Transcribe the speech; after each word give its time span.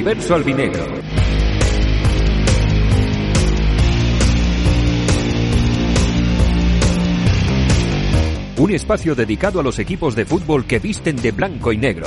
Universo 0.00 0.34
Albinegro. 0.34 0.82
Un 8.56 8.70
espacio 8.70 9.14
dedicado 9.14 9.60
a 9.60 9.62
los 9.62 9.78
equipos 9.78 10.16
de 10.16 10.24
fútbol 10.24 10.64
que 10.64 10.78
visten 10.78 11.16
de 11.16 11.32
blanco 11.32 11.70
y 11.70 11.76
negro. 11.76 12.06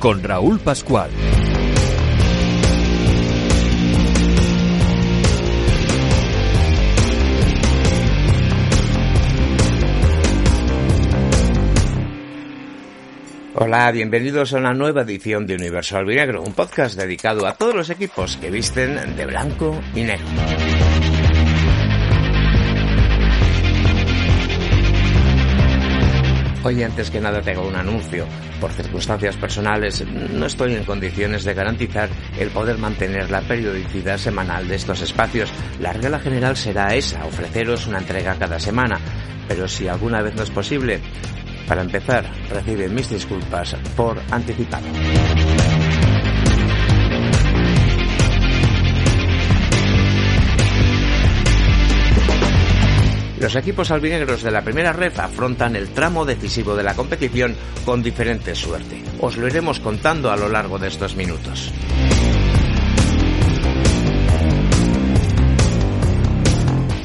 Con 0.00 0.20
Raúl 0.24 0.58
Pascual. 0.58 1.10
Hola, 13.62 13.92
bienvenidos 13.92 14.54
a 14.54 14.56
una 14.56 14.72
nueva 14.72 15.02
edición 15.02 15.46
de 15.46 15.54
Universo 15.54 15.98
Albinegro, 15.98 16.42
un 16.42 16.54
podcast 16.54 16.98
dedicado 16.98 17.46
a 17.46 17.56
todos 17.56 17.74
los 17.74 17.90
equipos 17.90 18.38
que 18.38 18.50
visten 18.50 19.14
de 19.16 19.26
blanco 19.26 19.78
y 19.94 20.00
negro. 20.00 20.26
Hoy 26.64 26.82
antes 26.82 27.10
que 27.10 27.20
nada 27.20 27.42
tengo 27.42 27.68
un 27.68 27.76
anuncio. 27.76 28.24
Por 28.62 28.72
circunstancias 28.72 29.36
personales 29.36 30.06
no 30.06 30.46
estoy 30.46 30.74
en 30.74 30.84
condiciones 30.84 31.44
de 31.44 31.52
garantizar 31.52 32.08
el 32.38 32.48
poder 32.48 32.78
mantener 32.78 33.30
la 33.30 33.42
periodicidad 33.42 34.16
semanal 34.16 34.68
de 34.68 34.76
estos 34.76 35.02
espacios. 35.02 35.52
La 35.80 35.92
regla 35.92 36.18
general 36.18 36.56
será 36.56 36.94
esa, 36.94 37.26
ofreceros 37.26 37.86
una 37.86 37.98
entrega 37.98 38.36
cada 38.38 38.58
semana. 38.58 38.98
Pero 39.46 39.68
si 39.68 39.86
alguna 39.86 40.22
vez 40.22 40.34
no 40.34 40.44
es 40.44 40.50
posible, 40.50 41.00
para 41.66 41.82
empezar, 41.82 42.24
reciben 42.50 42.94
mis 42.94 43.10
disculpas 43.10 43.76
por 43.96 44.20
anticipado. 44.30 44.86
Los 53.40 53.56
equipos 53.56 53.90
albinegros 53.90 54.42
de 54.42 54.50
la 54.50 54.62
primera 54.62 54.92
red 54.92 55.18
afrontan 55.18 55.74
el 55.74 55.88
tramo 55.88 56.26
decisivo 56.26 56.76
de 56.76 56.82
la 56.82 56.94
competición 56.94 57.56
con 57.86 58.02
diferente 58.02 58.54
suerte. 58.54 59.02
Os 59.18 59.38
lo 59.38 59.46
iremos 59.46 59.80
contando 59.80 60.30
a 60.30 60.36
lo 60.36 60.50
largo 60.50 60.78
de 60.78 60.88
estos 60.88 61.16
minutos. 61.16 61.72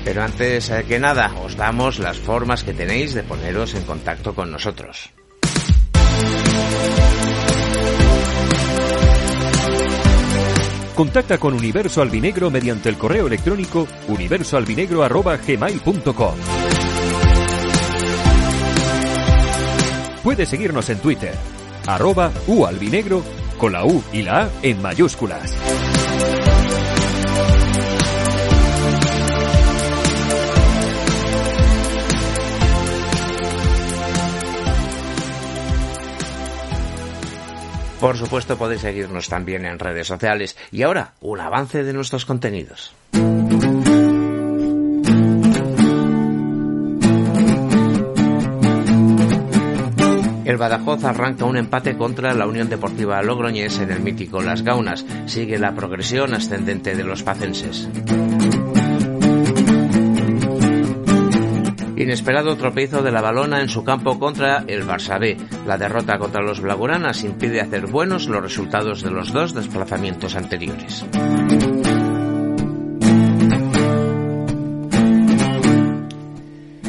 Pero 0.05 0.23
antes 0.23 0.71
que 0.87 0.99
nada, 0.99 1.33
os 1.43 1.57
damos 1.57 1.99
las 1.99 2.19
formas 2.19 2.63
que 2.63 2.73
tenéis 2.73 3.13
de 3.15 3.23
poneros 3.23 3.73
en 3.73 3.83
contacto 3.83 4.33
con 4.35 4.51
nosotros. 4.51 5.09
Contacta 10.95 11.37
con 11.39 11.55
Universo 11.55 12.01
Albinegro 12.01 12.49
mediante 12.49 12.87
el 12.87 12.97
correo 12.97 13.27
electrónico 13.27 13.85
universoalbinegro.gmail.com 14.07 16.35
Puedes 20.23 20.47
seguirnos 20.49 20.89
en 20.89 20.99
Twitter, 20.99 21.35
arroba 21.85 22.31
ualbinegro, 22.47 23.21
con 23.57 23.73
la 23.73 23.83
U 23.85 24.01
y 24.13 24.21
la 24.21 24.43
A 24.43 24.49
en 24.61 24.81
mayúsculas. 24.81 25.53
Por 38.05 38.17
supuesto 38.17 38.55
podéis 38.55 38.81
seguirnos 38.81 39.27
también 39.29 39.65
en 39.65 39.79
redes 39.79 40.05
sociales. 40.05 40.55
Y 40.71 40.83
ahora, 40.83 41.13
un 41.21 41.39
avance 41.39 41.83
de 41.83 41.91
nuestros 41.91 42.23
contenidos. 42.23 42.93
El 50.45 50.57
Badajoz 50.57 51.03
arranca 51.03 51.45
un 51.45 51.57
empate 51.57 51.97
contra 51.97 52.35
la 52.35 52.45
Unión 52.45 52.69
Deportiva 52.69 53.23
Logroñés 53.23 53.79
en 53.79 53.89
el 53.89 54.01
mítico 54.01 54.39
Las 54.43 54.61
Gaunas. 54.61 55.03
Sigue 55.25 55.57
la 55.57 55.73
progresión 55.73 56.35
ascendente 56.35 56.95
de 56.95 57.03
los 57.03 57.23
pacenses. 57.23 57.89
Inesperado 62.05 62.55
tropiezo 62.55 63.01
de 63.01 63.11
la 63.11 63.19
balona 63.19 63.61
en 63.61 63.67
su 63.67 63.83
campo 63.83 64.19
contra 64.19 64.63
el 64.67 64.85
Barça 64.85 65.19
B. 65.19 65.37
La 65.65 65.75
derrota 65.75 66.19
contra 66.19 66.43
los 66.43 66.61
Blaugranas 66.61 67.23
impide 67.23 67.61
hacer 67.61 67.87
buenos 67.87 68.27
los 68.27 68.43
resultados 68.43 69.01
de 69.01 69.09
los 69.09 69.33
dos 69.33 69.55
desplazamientos 69.55 70.35
anteriores. 70.35 71.03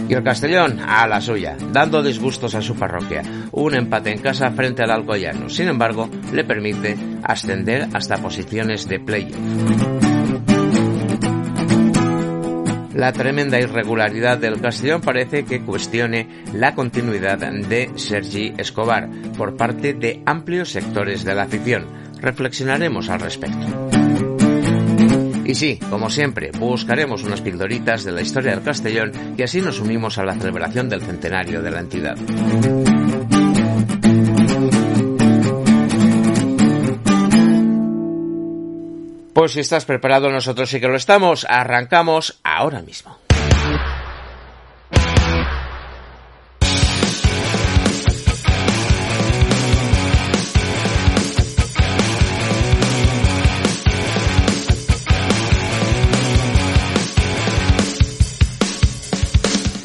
Y 0.06 0.12
el 0.12 0.22
Castellón 0.22 0.80
a 0.80 1.06
la 1.06 1.22
suya, 1.22 1.56
dando 1.72 2.02
disgustos 2.02 2.54
a 2.54 2.60
su 2.60 2.76
parroquia. 2.76 3.22
Un 3.52 3.74
empate 3.74 4.10
en 4.10 4.20
casa 4.20 4.50
frente 4.50 4.82
al 4.82 4.90
Alcoyano. 4.90 5.48
Sin 5.48 5.68
embargo, 5.68 6.10
le 6.30 6.44
permite 6.44 6.94
ascender 7.22 7.88
hasta 7.94 8.18
posiciones 8.18 8.86
de 8.86 9.00
playoff. 9.00 9.95
La 12.96 13.12
tremenda 13.12 13.60
irregularidad 13.60 14.38
del 14.38 14.58
Castellón 14.58 15.02
parece 15.02 15.44
que 15.44 15.60
cuestione 15.60 16.44
la 16.54 16.74
continuidad 16.74 17.36
de 17.36 17.90
Sergi 17.96 18.54
Escobar 18.56 19.10
por 19.36 19.54
parte 19.54 19.92
de 19.92 20.22
amplios 20.24 20.70
sectores 20.70 21.22
de 21.22 21.34
la 21.34 21.42
afición. 21.42 21.84
Reflexionaremos 22.22 23.10
al 23.10 23.20
respecto. 23.20 23.90
Y 25.44 25.54
sí, 25.54 25.78
como 25.90 26.08
siempre, 26.08 26.50
buscaremos 26.58 27.22
unas 27.22 27.42
pildoritas 27.42 28.02
de 28.02 28.12
la 28.12 28.22
historia 28.22 28.52
del 28.52 28.64
Castellón 28.64 29.12
y 29.36 29.42
así 29.42 29.60
nos 29.60 29.78
unimos 29.78 30.16
a 30.16 30.24
la 30.24 30.34
celebración 30.34 30.88
del 30.88 31.02
centenario 31.02 31.60
de 31.60 31.70
la 31.70 31.80
entidad. 31.80 32.16
Si 39.48 39.60
estás 39.60 39.84
preparado, 39.84 40.30
nosotros 40.30 40.68
sí 40.70 40.80
que 40.80 40.88
lo 40.88 40.96
estamos. 40.96 41.46
Arrancamos 41.48 42.40
ahora 42.42 42.82
mismo. 42.82 43.25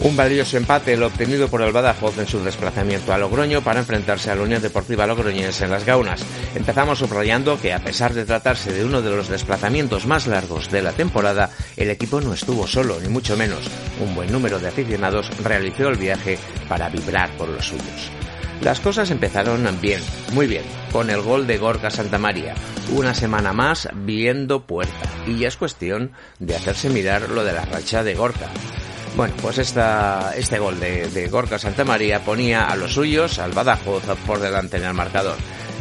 Un 0.03 0.17
valioso 0.17 0.57
empate 0.57 0.94
el 0.94 1.03
obtenido 1.03 1.47
por 1.47 1.62
el 1.62 1.72
Badajoz 1.72 2.17
en 2.17 2.28
su 2.28 2.44
desplazamiento 2.44 3.13
a 3.13 3.19
Logroño 3.19 3.62
para 3.62 3.81
enfrentarse 3.81 4.31
a 4.31 4.35
la 4.35 4.41
Unión 4.41 4.59
Deportiva 4.59 5.06
Logroñés 5.06 5.62
en 5.62 5.69
las 5.69 5.85
Gaunas. 5.85 6.25
Empezamos 6.56 6.97
subrayando 6.97 7.62
que 7.62 7.72
a 7.72 7.79
pesar 7.79 8.16
de 8.16 8.25
tratarse 8.25 8.73
de 8.73 8.84
uno 8.84 9.03
de 9.03 9.12
los 9.12 9.28
desplazamientos 9.28 10.07
más 10.07 10.25
largos 10.25 10.72
de 10.72 10.81
la 10.81 10.94
temporada, 10.94 11.51
el 11.78 11.91
equipo 11.91 12.19
no 12.19 12.34
estuvo 12.34 12.66
solo, 12.66 13.00
ni 13.00 13.09
mucho 13.09 13.38
menos. 13.38 13.69
Un 14.00 14.16
buen 14.16 14.31
número 14.31 14.57
de 14.57 14.69
aficionados 14.69 15.29
realizó 15.44 15.89
el 15.89 15.97
viaje 15.97 16.39
para 16.68 16.89
vibrar 16.89 17.29
por 17.38 17.50
los 17.50 17.68
suyos. 17.68 18.09
Las 18.62 18.79
cosas 18.79 19.12
empezaron 19.12 19.68
bien, 19.81 20.01
muy 20.33 20.48
bien, 20.48 20.63
con 20.92 21.12
el 21.12 21.21
gol 21.21 21.45
de 21.45 21.59
Gorka 21.59 21.92
Santamaría. 21.92 22.56
Una 22.92 23.13
semana 23.13 23.53
más 23.53 23.88
viendo 23.94 24.65
puerta. 24.65 25.09
Y 25.27 25.38
ya 25.38 25.48
es 25.48 25.57
cuestión 25.57 26.12
de 26.39 26.56
hacerse 26.56 26.89
mirar 26.89 27.30
lo 27.30 27.44
de 27.44 27.53
la 27.53 27.65
racha 27.65 28.03
de 28.03 28.15
Gorka. 28.15 28.50
Bueno, 29.16 29.34
pues 29.42 29.58
esta, 29.58 30.34
este 30.36 30.58
gol 30.58 30.80
de, 30.80 31.28
Gorka 31.30 31.60
Santamaría 31.60 32.24
ponía 32.24 32.66
a 32.66 32.75
los 32.75 32.94
suyos, 32.94 33.40
al 33.40 33.52
Badajoz, 33.52 34.04
por 34.25 34.40
delante 34.40 34.78
en 34.78 34.84
el 34.84 34.94
marcador. 34.94 35.36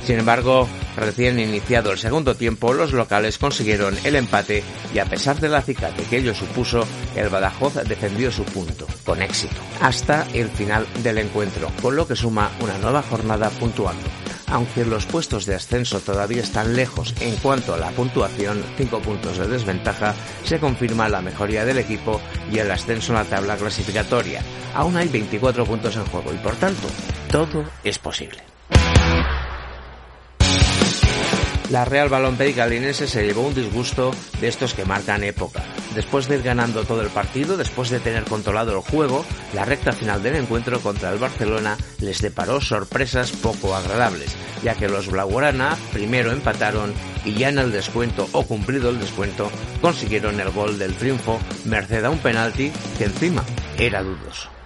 Sin 0.04 0.18
embargo, 0.18 0.68
recién 0.96 1.38
iniciado 1.38 1.92
el 1.92 1.98
segundo 1.98 2.34
tiempo, 2.34 2.72
los 2.72 2.92
locales 2.92 3.38
consiguieron 3.38 3.96
el 4.02 4.16
empate 4.16 4.64
y 4.92 4.98
a 4.98 5.04
pesar 5.04 5.38
del 5.38 5.54
acicate 5.54 6.02
que 6.04 6.18
ello 6.18 6.34
supuso, 6.34 6.86
el 7.14 7.28
Badajoz 7.28 7.74
defendió 7.86 8.32
su 8.32 8.44
punto, 8.44 8.86
con 9.04 9.22
éxito, 9.22 9.60
hasta 9.80 10.26
el 10.32 10.48
final 10.48 10.86
del 11.02 11.18
encuentro, 11.18 11.70
con 11.80 11.94
lo 11.94 12.08
que 12.08 12.16
suma 12.16 12.50
una 12.60 12.78
nueva 12.78 13.02
jornada 13.02 13.50
puntuando. 13.50 14.19
Aunque 14.50 14.84
los 14.84 15.06
puestos 15.06 15.46
de 15.46 15.54
ascenso 15.54 16.00
todavía 16.00 16.42
están 16.42 16.74
lejos 16.74 17.14
en 17.20 17.36
cuanto 17.36 17.74
a 17.74 17.78
la 17.78 17.90
puntuación, 17.90 18.62
5 18.76 19.00
puntos 19.00 19.38
de 19.38 19.46
desventaja, 19.46 20.14
se 20.44 20.58
confirma 20.58 21.08
la 21.08 21.22
mejoría 21.22 21.64
del 21.64 21.78
equipo 21.78 22.20
y 22.52 22.58
el 22.58 22.70
ascenso 22.70 23.12
en 23.12 23.18
la 23.18 23.24
tabla 23.24 23.56
clasificatoria. 23.56 24.42
Aún 24.74 24.96
hay 24.96 25.08
24 25.08 25.64
puntos 25.64 25.96
en 25.96 26.04
juego 26.06 26.32
y 26.34 26.38
por 26.38 26.56
tanto, 26.56 26.88
todo 27.30 27.64
es 27.84 27.98
posible. 27.98 28.42
La 31.70 31.84
Real 31.84 32.08
Balompié 32.08 32.52
Galinense 32.52 33.06
se 33.06 33.24
llevó 33.24 33.42
un 33.42 33.54
disgusto 33.54 34.10
de 34.40 34.48
estos 34.48 34.74
que 34.74 34.84
marcan 34.84 35.22
época. 35.22 35.62
Después 35.94 36.26
de 36.26 36.34
ir 36.34 36.42
ganando 36.42 36.82
todo 36.82 37.00
el 37.00 37.10
partido, 37.10 37.56
después 37.56 37.90
de 37.90 38.00
tener 38.00 38.24
controlado 38.24 38.72
el 38.72 38.80
juego, 38.80 39.24
la 39.54 39.64
recta 39.64 39.92
final 39.92 40.20
del 40.20 40.34
encuentro 40.34 40.80
contra 40.80 41.12
el 41.12 41.20
Barcelona 41.20 41.76
les 42.00 42.22
deparó 42.22 42.60
sorpresas 42.60 43.30
poco 43.30 43.76
agradables, 43.76 44.36
ya 44.64 44.74
que 44.74 44.88
los 44.88 45.08
Blaugrana 45.08 45.76
primero 45.92 46.32
empataron 46.32 46.92
y 47.24 47.34
ya 47.34 47.50
en 47.50 47.58
el 47.58 47.70
descuento 47.70 48.28
o 48.32 48.42
cumplido 48.44 48.90
el 48.90 48.98
descuento 48.98 49.48
consiguieron 49.80 50.40
el 50.40 50.50
gol 50.50 50.76
del 50.76 50.96
triunfo 50.96 51.38
merced 51.66 52.04
a 52.04 52.10
un 52.10 52.18
penalti 52.18 52.72
que 52.98 53.04
encima 53.04 53.44
era 53.78 54.02
dudoso. 54.02 54.59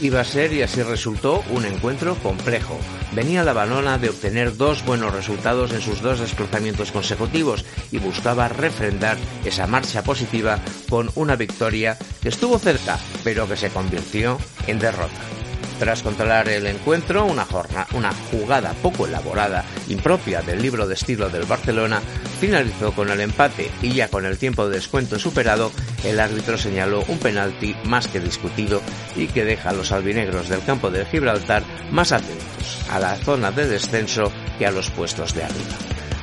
Iba 0.00 0.20
a 0.20 0.24
ser 0.24 0.52
y 0.52 0.62
así 0.62 0.82
resultó 0.82 1.42
un 1.50 1.64
encuentro 1.64 2.16
complejo. 2.16 2.78
Venía 3.12 3.44
la 3.44 3.54
balona 3.54 3.96
de 3.96 4.10
obtener 4.10 4.56
dos 4.56 4.84
buenos 4.84 5.14
resultados 5.14 5.72
en 5.72 5.80
sus 5.80 6.02
dos 6.02 6.20
desplazamientos 6.20 6.92
consecutivos 6.92 7.64
y 7.90 7.98
buscaba 7.98 8.48
refrendar 8.48 9.16
esa 9.44 9.66
marcha 9.66 10.02
positiva 10.02 10.58
con 10.90 11.10
una 11.14 11.36
victoria 11.36 11.96
que 12.20 12.28
estuvo 12.28 12.58
cerca, 12.58 12.98
pero 13.24 13.48
que 13.48 13.56
se 13.56 13.70
convirtió 13.70 14.38
en 14.66 14.78
derrota. 14.78 15.45
Tras 15.78 16.02
controlar 16.02 16.48
el 16.48 16.66
encuentro, 16.66 17.26
una, 17.26 17.46
una 17.92 18.12
jugada 18.30 18.72
poco 18.82 19.06
elaborada, 19.06 19.62
impropia 19.88 20.40
del 20.40 20.62
libro 20.62 20.86
de 20.86 20.94
estilo 20.94 21.28
del 21.28 21.44
Barcelona, 21.44 22.00
finalizó 22.40 22.92
con 22.92 23.10
el 23.10 23.20
empate 23.20 23.70
y 23.82 23.92
ya 23.92 24.08
con 24.08 24.24
el 24.24 24.38
tiempo 24.38 24.66
de 24.66 24.76
descuento 24.76 25.18
superado, 25.18 25.70
el 26.02 26.18
árbitro 26.18 26.56
señaló 26.56 27.04
un 27.08 27.18
penalti 27.18 27.76
más 27.84 28.08
que 28.08 28.20
discutido 28.20 28.80
y 29.16 29.26
que 29.26 29.44
deja 29.44 29.70
a 29.70 29.74
los 29.74 29.92
albinegros 29.92 30.48
del 30.48 30.64
campo 30.64 30.90
de 30.90 31.04
Gibraltar 31.04 31.62
más 31.90 32.12
atentos 32.12 32.78
a 32.90 32.98
la 32.98 33.14
zona 33.16 33.50
de 33.50 33.68
descenso 33.68 34.32
que 34.58 34.66
a 34.66 34.70
los 34.70 34.90
puestos 34.90 35.34
de 35.34 35.44
arriba. 35.44 35.76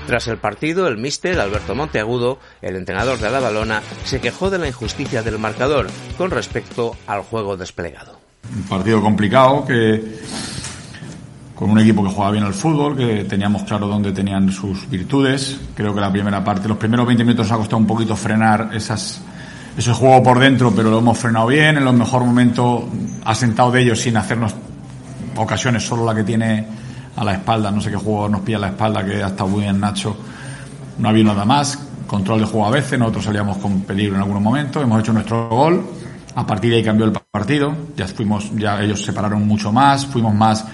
Tras 0.08 0.28
el 0.28 0.38
partido, 0.38 0.88
el 0.88 0.98
míster 0.98 1.40
Alberto 1.40 1.76
Monteagudo, 1.76 2.40
el 2.62 2.76
entrenador 2.76 3.20
de 3.20 3.30
la 3.30 3.40
balona, 3.40 3.84
se 4.04 4.20
quejó 4.20 4.50
de 4.50 4.58
la 4.58 4.68
injusticia 4.68 5.22
del 5.22 5.38
marcador 5.38 5.88
con 6.18 6.32
respecto 6.32 6.98
al 7.06 7.22
juego 7.22 7.56
desplegado 7.56 8.23
un 8.56 8.64
partido 8.64 9.02
complicado 9.02 9.66
que 9.66 10.22
con 11.56 11.70
un 11.70 11.80
equipo 11.80 12.04
que 12.04 12.10
jugaba 12.10 12.32
bien 12.32 12.44
al 12.44 12.54
fútbol, 12.54 12.98
que 12.98 13.24
teníamos 13.26 13.64
claro 13.64 13.88
dónde 13.88 14.12
tenían 14.12 14.52
sus 14.52 14.90
virtudes. 14.90 15.60
Creo 15.76 15.94
que 15.94 16.02
la 16.02 16.12
primera 16.12 16.44
parte, 16.44 16.68
los 16.68 16.78
primeros 16.78 17.06
20 17.06 17.24
minutos 17.24 17.48
nos 17.48 17.54
ha 17.54 17.58
costado 17.58 17.78
un 17.78 17.88
poquito 17.88 18.16
frenar 18.16 18.72
esas, 18.74 19.22
ese 19.78 19.94
juego 19.94 20.22
por 20.24 20.40
dentro, 20.40 20.74
pero 20.76 20.90
lo 20.90 20.98
hemos 21.00 21.18
frenado 21.18 21.48
bien. 21.48 21.78
En 21.78 21.86
los 21.86 21.94
mejores 21.94 22.28
momentos 22.28 22.84
ha 23.24 23.36
sentado 23.36 23.72
de 23.72 23.82
ellos 23.82 24.00
sin 24.02 24.18
hacernos 24.18 24.56
ocasiones, 25.36 25.86
solo 25.86 26.06
la 26.06 26.16
que 26.16 26.24
tiene 26.24 26.66
a 27.16 27.24
la 27.24 27.34
espalda. 27.34 27.72
No 27.72 27.80
sé 27.80 27.92
qué 27.92 27.98
juego 27.98 28.28
nos 28.28 28.42
pilla 28.42 28.58
a 28.58 28.62
la 28.62 28.68
espalda, 28.70 29.06
que 29.06 29.24
ha 29.24 29.28
estado 29.28 29.48
muy 29.48 29.62
bien 29.62 29.80
Nacho. 29.80 30.18
No 30.98 31.08
ha 31.08 31.12
habido 31.12 31.28
nada 31.28 31.46
más. 31.46 31.80
Control 32.08 32.42
de 32.42 32.46
juego 32.46 32.68
a 32.68 32.72
veces, 32.72 33.00
nosotros 33.00 33.24
salíamos 33.24 33.58
con 33.58 33.82
peligro 33.82 34.16
en 34.16 34.22
algunos 34.22 34.42
momentos. 34.42 34.84
Hemos 34.84 35.00
hecho 35.00 35.14
nuestro 35.14 35.48
gol 35.50 35.84
a 36.36 36.48
partir 36.48 36.72
de 36.72 36.78
ahí 36.78 36.84
cambió 36.84 37.06
el 37.06 37.12
partido, 37.12 37.76
ya 37.96 38.08
fuimos, 38.08 38.52
ya 38.56 38.82
ellos 38.82 39.04
separaron 39.04 39.48
mucho 39.48 39.72
más, 39.72 40.06
fuimos 40.06 40.34
más, 40.34 40.66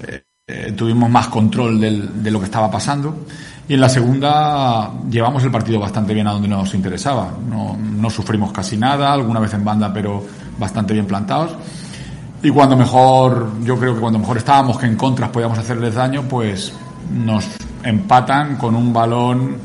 eh, 0.00 0.72
tuvimos 0.76 1.10
más 1.10 1.28
control 1.28 1.80
de 1.80 2.30
lo 2.30 2.38
que 2.38 2.46
estaba 2.46 2.70
pasando. 2.70 3.26
Y 3.68 3.74
en 3.74 3.80
la 3.80 3.88
segunda 3.88 4.92
llevamos 5.10 5.42
el 5.42 5.50
partido 5.50 5.80
bastante 5.80 6.14
bien 6.14 6.28
a 6.28 6.32
donde 6.32 6.46
nos 6.48 6.72
interesaba. 6.74 7.32
No, 7.48 7.76
no 7.76 8.10
sufrimos 8.10 8.52
casi 8.52 8.76
nada, 8.76 9.12
alguna 9.12 9.40
vez 9.40 9.54
en 9.54 9.64
banda, 9.64 9.92
pero 9.92 10.24
bastante 10.58 10.94
bien 10.94 11.06
plantados. 11.06 11.56
Y 12.42 12.50
cuando 12.50 12.76
mejor, 12.76 13.60
yo 13.64 13.76
creo 13.76 13.94
que 13.94 14.00
cuando 14.00 14.20
mejor 14.20 14.36
estábamos, 14.36 14.78
que 14.78 14.86
en 14.86 14.96
contras 14.96 15.30
podíamos 15.30 15.58
hacerles 15.58 15.94
daño, 15.94 16.22
pues 16.28 16.72
nos 17.12 17.44
empatan 17.82 18.56
con 18.56 18.76
un 18.76 18.92
balón 18.92 19.58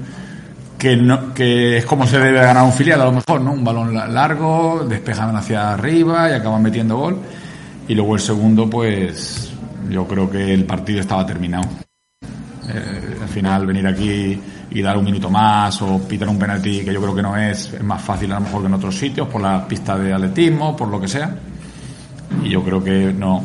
que, 0.81 0.97
no, 0.97 1.31
que 1.31 1.77
es 1.77 1.85
como 1.85 2.07
se 2.07 2.17
debe 2.17 2.41
ganar 2.41 2.63
un 2.63 2.73
filial 2.73 3.01
a 3.01 3.05
lo 3.05 3.11
mejor, 3.11 3.39
¿no? 3.39 3.53
Un 3.53 3.63
balón 3.63 3.93
largo, 3.93 4.83
despejan 4.89 5.35
hacia 5.35 5.73
arriba 5.73 6.27
y 6.27 6.33
acaban 6.33 6.63
metiendo 6.63 6.97
gol. 6.97 7.19
Y 7.87 7.93
luego 7.93 8.15
el 8.15 8.19
segundo, 8.19 8.67
pues 8.67 9.53
yo 9.91 10.07
creo 10.07 10.27
que 10.27 10.51
el 10.51 10.65
partido 10.65 10.99
estaba 10.99 11.23
terminado. 11.23 11.69
Eh, 12.67 13.17
al 13.21 13.29
final 13.29 13.67
venir 13.67 13.85
aquí 13.85 14.41
y 14.71 14.81
dar 14.81 14.97
un 14.97 15.05
minuto 15.05 15.29
más 15.29 15.79
o 15.83 15.99
pitar 15.99 16.27
un 16.27 16.39
penalti 16.39 16.83
que 16.83 16.91
yo 16.91 16.99
creo 16.99 17.13
que 17.13 17.21
no 17.21 17.37
es, 17.37 17.73
es 17.73 17.83
más 17.83 18.01
fácil 18.01 18.31
a 18.31 18.35
lo 18.35 18.41
mejor 18.41 18.61
que 18.61 18.67
en 18.67 18.73
otros 18.73 18.97
sitios 18.97 19.27
por 19.27 19.39
la 19.39 19.67
pista 19.67 19.95
de 19.99 20.11
atletismo, 20.11 20.75
por 20.75 20.87
lo 20.87 20.99
que 20.99 21.07
sea. 21.07 21.29
Y 22.43 22.49
yo 22.49 22.63
creo 22.63 22.83
que 22.83 23.13
no, 23.13 23.43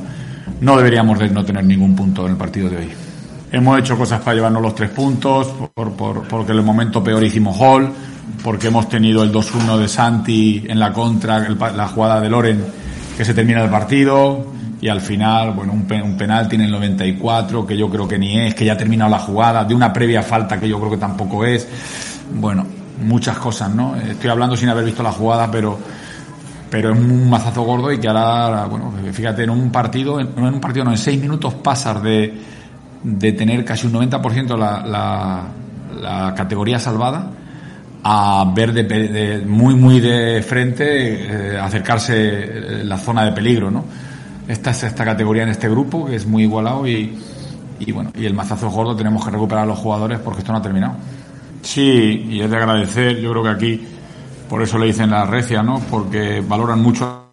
no 0.63 0.77
deberíamos 0.79 1.19
de 1.19 1.29
no 1.29 1.45
tener 1.45 1.67
ningún 1.67 1.95
punto 1.95 2.25
en 2.25 2.33
el 2.33 2.39
partido 2.39 2.71
de 2.71 2.77
hoy. 2.79 3.06
Hemos 3.53 3.79
hecho 3.79 3.97
cosas 3.97 4.21
para 4.21 4.35
llevarnos 4.35 4.61
los 4.61 4.75
tres 4.75 4.91
puntos, 4.91 5.49
por, 5.73 5.93
por, 5.93 6.27
porque 6.27 6.53
en 6.53 6.59
el 6.59 6.65
momento 6.65 7.03
peor 7.03 7.23
hicimos 7.23 7.57
gol, 7.57 7.93
porque 8.43 8.69
hemos 8.69 8.89
tenido 8.89 9.23
el 9.23 9.33
2-1 9.33 9.79
de 9.79 9.89
Santi 9.89 10.65
en 10.67 10.79
la 10.79 10.93
contra, 10.93 11.49
la 11.49 11.89
jugada 11.89 12.21
de 12.21 12.29
Loren, 12.29 12.65
que 13.17 13.25
se 13.25 13.35
termina 13.35 13.63
el 13.63 13.71
partido, 13.71 14.47
y 14.81 14.89
al 14.89 15.01
final, 15.01 15.53
bueno, 15.53 15.73
un, 15.73 15.87
un 16.03 16.17
penalti 16.17 16.57
en 16.57 16.63
el 16.63 16.71
94, 16.73 17.67
que 17.67 17.77
yo 17.77 17.89
creo 17.89 18.07
que 18.07 18.19
ni 18.19 18.39
es, 18.39 18.55
que 18.55 18.65
ya 18.65 18.73
ha 18.73 18.77
terminado 18.77 19.11
la 19.11 19.21
jugada, 19.21 19.65
de 19.65 19.75
una 19.75 19.93
previa 19.93 20.23
falta 20.23 20.59
que 20.59 20.69
yo 20.69 20.79
creo 20.79 20.91
que 20.91 20.99
tampoco 20.99 21.45
es. 21.45 21.69
Bueno, 22.35 22.67
muchas 23.03 23.39
cosas, 23.39 23.73
¿no? 23.73 23.95
Estoy 23.97 24.29
hablando 24.29 24.57
sin 24.57 24.69
haber 24.69 24.85
visto 24.85 25.03
la 25.03 25.13
jugada, 25.13 25.51
pero 25.51 25.79
pero 26.69 26.93
es 26.93 26.99
un 26.99 27.31
mazazo 27.31 27.63
gordo 27.63 27.93
y 27.93 27.99
que 27.99 28.09
ahora, 28.09 28.67
bueno, 28.67 28.93
fíjate, 29.13 29.45
en 29.45 29.51
un 29.51 29.71
partido, 29.71 30.21
no 30.21 30.49
en 30.49 30.55
un 30.55 30.61
partido, 30.61 30.85
no, 30.85 30.91
en 30.91 30.99
seis 30.99 31.21
minutos 31.21 31.55
pasas 31.55 32.03
de 32.03 32.35
de 33.07 33.33
tener 33.33 33.65
casi 33.65 33.87
un 33.87 33.93
90% 33.93 34.59
la, 34.59 34.85
la, 34.85 35.45
la 36.01 36.35
categoría 36.35 36.81
salvada 36.81 37.31
a 38.03 38.53
ver 38.53 38.73
de, 38.73 39.45
muy 39.47 39.77
muy 39.77 40.01
de 40.01 40.43
frente 40.43 41.55
eh, 41.55 41.59
acercarse 41.59 42.15
eh, 42.17 42.85
la 42.85 42.99
zona 42.99 43.25
de 43.25 43.31
peligro 43.31 43.71
no 43.71 43.85
esta 44.49 44.71
es 44.71 44.83
esta 44.83 45.05
categoría 45.05 45.45
en 45.45 45.51
este 45.51 45.69
grupo 45.69 46.07
que 46.07 46.17
es 46.17 46.27
muy 46.27 46.43
igualado 46.43 46.87
y, 46.87 47.17
y 47.79 47.93
bueno 47.93 48.11
y 48.17 48.27
el 48.27 48.35
mazazo 48.35 48.71
gordo 48.71 48.97
tenemos 48.97 49.25
que 49.25 49.31
recuperar 49.31 49.63
a 49.63 49.67
los 49.67 49.79
jugadores 49.79 50.19
porque 50.19 50.41
esto 50.41 50.53
no 50.53 50.59
ha 50.59 50.63
terminado. 50.63 50.95
Sí 51.63 52.27
y 52.29 52.41
es 52.41 52.51
de 52.51 52.57
agradecer 52.57 53.21
yo 53.21 53.31
creo 53.31 53.43
que 53.45 53.51
aquí 53.51 53.87
por 54.49 54.63
eso 54.63 54.79
le 54.79 54.87
dicen 54.87 55.11
la 55.11 55.27
recia 55.27 55.63
no 55.63 55.81
porque 55.91 56.43
valoran 56.47 56.81
mucho 56.81 57.26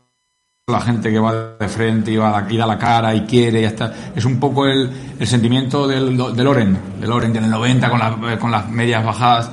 la 0.67 0.79
gente 0.79 1.12
que 1.12 1.20
va 1.20 1.58
de 1.60 1.67
frente 1.67 2.10
y, 2.10 2.15
va 2.15 2.41
da 2.41 2.65
la 2.65 2.77
cara 2.77 3.13
y 3.13 3.25
quiere 3.25 3.60
y 3.60 3.65
está. 3.65 3.93
Es 4.15 4.24
un 4.24 4.39
poco 4.39 4.65
el, 4.65 4.89
el 5.20 5.27
sentimiento 5.27 5.86
del, 5.86 6.15
de 6.15 6.41
Loren 6.41 6.77
de 7.01 7.05
Loren 7.05 7.36
el 7.36 7.50
90 7.50 7.89
con, 7.89 8.00
la, 8.00 8.39
con 8.39 8.50
las 8.50 8.70
medias 8.70 9.03
bajadas. 9.03 9.51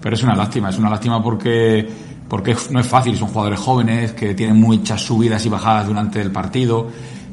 Pero 0.00 0.14
es 0.14 0.22
una 0.22 0.36
lástima 0.36 0.70
es 0.70 0.78
una 0.78 0.90
lástima 0.90 1.20
porque 1.20 1.88
porque 2.28 2.56
no 2.70 2.78
es 2.78 2.86
fácil 2.86 3.16
son 3.16 3.28
jugadores 3.28 3.58
jóvenes 3.58 4.12
que 4.12 4.34
tienen 4.34 4.56
muchas 4.56 5.00
subidas 5.00 5.44
y 5.44 5.48
bajadas 5.48 5.88
durante 5.88 6.20
el 6.20 6.30
partido 6.30 6.88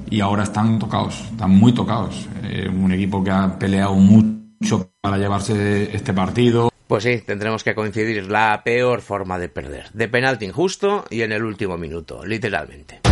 y 0.09 0.19
ahora 0.19 0.41
están 0.41 0.79
tocados 0.79 1.21
están 1.31 1.51
muy 1.51 1.73
tocados. 1.73 2.27
Eh, 2.43 2.67
un 2.69 2.91
equipo 2.91 3.23
que 3.23 3.29
ha 3.29 3.59
peleado 3.59 3.93
mucho 3.93 4.89
para 4.99 5.19
llevarse 5.19 5.95
este 5.95 6.11
partido. 6.11 6.71
Pues 6.87 7.03
sí, 7.03 7.21
tendremos 7.23 7.63
que 7.63 7.75
coincidir. 7.75 8.31
La 8.31 8.63
peor 8.65 9.01
forma 9.01 9.37
de 9.37 9.47
perder. 9.47 9.91
De 9.93 10.07
penalti 10.07 10.45
injusto 10.45 11.05
y 11.09 11.21
en 11.21 11.31
el 11.31 11.43
último 11.43 11.77
minuto, 11.77 12.25
literalmente. 12.25 13.10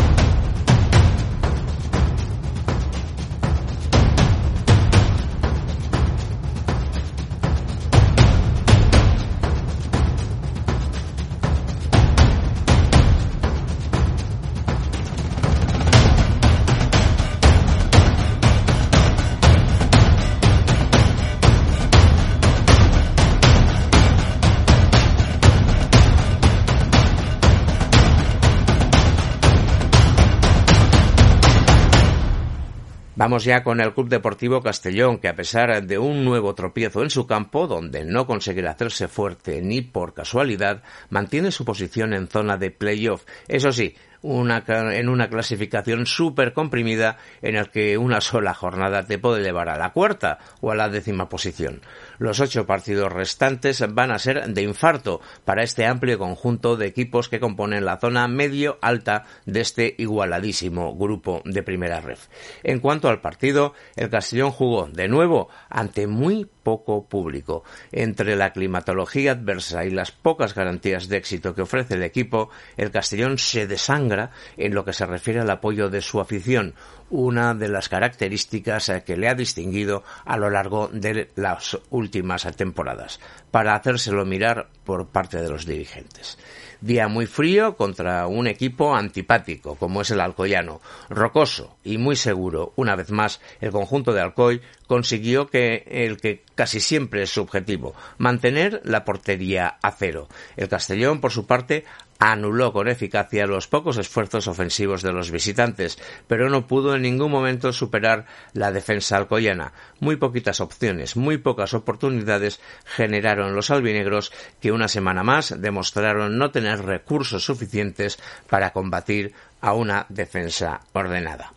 Vamos 33.20 33.44
ya 33.44 33.64
con 33.64 33.82
el 33.82 33.94
Club 33.94 34.08
Deportivo 34.08 34.62
Castellón, 34.62 35.18
que 35.18 35.28
a 35.28 35.36
pesar 35.36 35.84
de 35.86 35.98
un 35.98 36.24
nuevo 36.24 36.56
tropiezo 36.56 37.04
en 37.04 37.10
su 37.10 37.28
campo, 37.28 37.68
donde 37.68 38.06
no 38.06 38.26
conseguirá 38.26 38.72
hacerse 38.72 39.10
fuerte 39.10 39.62
ni 39.62 39.82
por 39.82 40.14
casualidad, 40.14 40.84
mantiene 41.10 41.52
su 41.52 41.66
posición 41.66 42.14
en 42.14 42.30
zona 42.30 42.56
de 42.56 42.72
playoff. 42.72 43.26
Eso 43.50 43.74
sí, 43.74 43.94
una, 44.22 44.64
en 44.68 45.10
una 45.10 45.28
clasificación 45.28 46.06
súper 46.06 46.54
comprimida 46.54 47.18
en 47.42 47.58
el 47.58 47.70
que 47.70 47.98
una 47.98 48.22
sola 48.22 48.54
jornada 48.54 49.04
te 49.04 49.20
puede 49.20 49.44
llevar 49.44 49.68
a 49.68 49.78
la 49.78 49.92
cuarta 49.92 50.40
o 50.62 50.72
a 50.72 50.76
la 50.76 50.88
décima 50.88 51.28
posición. 51.28 51.82
Los 52.20 52.42
ocho 52.42 52.66
partidos 52.66 53.14
restantes 53.14 53.82
van 53.94 54.12
a 54.12 54.20
ser 54.20 54.46
de 54.54 54.62
infarto 54.62 55.22
para 55.46 55.64
este 55.64 55.86
amplio 55.86 56.20
conjunto 56.20 56.76
de 56.76 56.86
equipos 56.86 57.30
que 57.30 57.40
componen 57.40 57.86
la 57.86 57.98
zona 57.98 58.28
medio-alta 58.28 59.24
de 59.46 59.62
este 59.62 59.96
igualadísimo 59.98 60.94
grupo 60.98 61.42
de 61.46 61.64
primera 61.64 62.02
ref. 62.02 62.28
En 62.62 62.82
cuanto 62.82 63.08
al 63.08 63.22
partido, 63.22 63.74
el 63.96 64.10
Castellón 64.10 64.52
jugó 64.52 64.88
de 64.88 65.08
nuevo 65.08 65.48
ante 65.70 66.08
muy 66.08 66.46
poco 66.62 67.06
público. 67.06 67.64
Entre 67.94 68.36
la 68.36 68.52
climatología 68.52 69.32
adversa 69.32 69.86
y 69.86 69.90
las 69.90 70.12
pocas 70.12 70.54
garantías 70.54 71.08
de 71.08 71.18
éxito 71.18 71.56
que 71.56 71.62
ofrece 71.62 71.94
el 71.94 72.04
equipo, 72.04 72.50
el 72.76 72.92
Castellón 72.92 73.38
se 73.38 73.66
desangra 73.66 74.32
en 74.58 74.74
lo 74.74 74.84
que 74.84 74.92
se 74.92 75.06
refiere 75.06 75.40
al 75.40 75.50
apoyo 75.50 75.90
de 75.90 76.02
su 76.02 76.20
afición, 76.20 76.76
una 77.10 77.56
de 77.56 77.70
las 77.70 77.88
características 77.88 78.92
que 79.06 79.18
le 79.18 79.30
ha 79.30 79.36
distinguido 79.36 80.04
a 80.26 80.38
lo 80.38 80.50
largo 80.50 80.90
de 80.90 81.30
las 81.36 81.78
últimas 81.90 82.09
temporadas, 82.56 83.20
para 83.52 83.76
hacérselo 83.76 84.26
mirar 84.26 84.70
por 84.84 85.08
parte 85.08 85.42
de 85.42 85.50
los 85.50 85.66
dirigentes. 85.66 86.38
Día 86.82 87.10
muy 87.10 87.26
frío 87.26 87.76
contra 87.76 88.28
un 88.28 88.48
equipo 88.48 88.96
antipático 88.96 89.76
como 89.76 90.02
es 90.02 90.12
el 90.12 90.22
Alcoyano, 90.22 90.80
rocoso 91.10 91.76
y 91.84 91.98
muy 91.98 92.16
seguro. 92.16 92.72
Una 92.78 92.96
vez 92.96 93.12
más, 93.12 93.42
el 93.60 93.72
conjunto 93.72 94.14
de 94.14 94.22
Alcoy 94.22 94.62
consiguió 94.88 95.48
que 95.48 95.84
el 95.88 96.18
que 96.22 96.44
casi 96.56 96.80
siempre 96.80 97.24
es 97.24 97.32
su 97.32 97.42
objetivo, 97.42 97.96
mantener 98.18 98.82
la 98.86 99.04
portería 99.04 99.78
a 99.82 99.92
cero. 99.92 100.30
El 100.56 100.70
Castellón, 100.70 101.20
por 101.20 101.32
su 101.32 101.46
parte, 101.46 101.86
anuló 102.20 102.74
con 102.74 102.90
eficacia 102.90 103.48
los 103.48 103.68
pocos 103.68 103.98
esfuerzos 103.98 104.48
ofensivos 104.48 105.02
de 105.02 105.14
los 105.14 105.32
visitantes, 105.32 105.98
pero 106.28 106.50
no 106.50 106.68
pudo 106.68 106.96
en 106.96 107.04
ningún 107.04 107.32
momento 107.32 107.72
superar 107.72 108.26
la 108.54 108.72
defensa 108.72 109.16
alcoyana. 109.16 109.72
Muy 110.02 110.18
poquitas 110.18 110.60
opciones, 110.60 111.16
muy 111.16 111.38
pocas 111.38 111.74
oportunidades 111.74 112.60
generaron 112.84 113.56
los 113.56 113.72
albinegros 113.72 114.34
que 114.60 114.74
una 114.74 114.90
semana 114.90 115.24
más 115.24 115.62
demostraron 115.62 116.38
no 116.38 116.52
tener 116.52 116.69
recursos 116.78 117.44
suficientes 117.44 118.20
para 118.50 118.72
combatir 118.72 119.34
a 119.62 119.74
una 119.74 120.06
defensa 120.10 120.82
ordenada. 120.94 121.54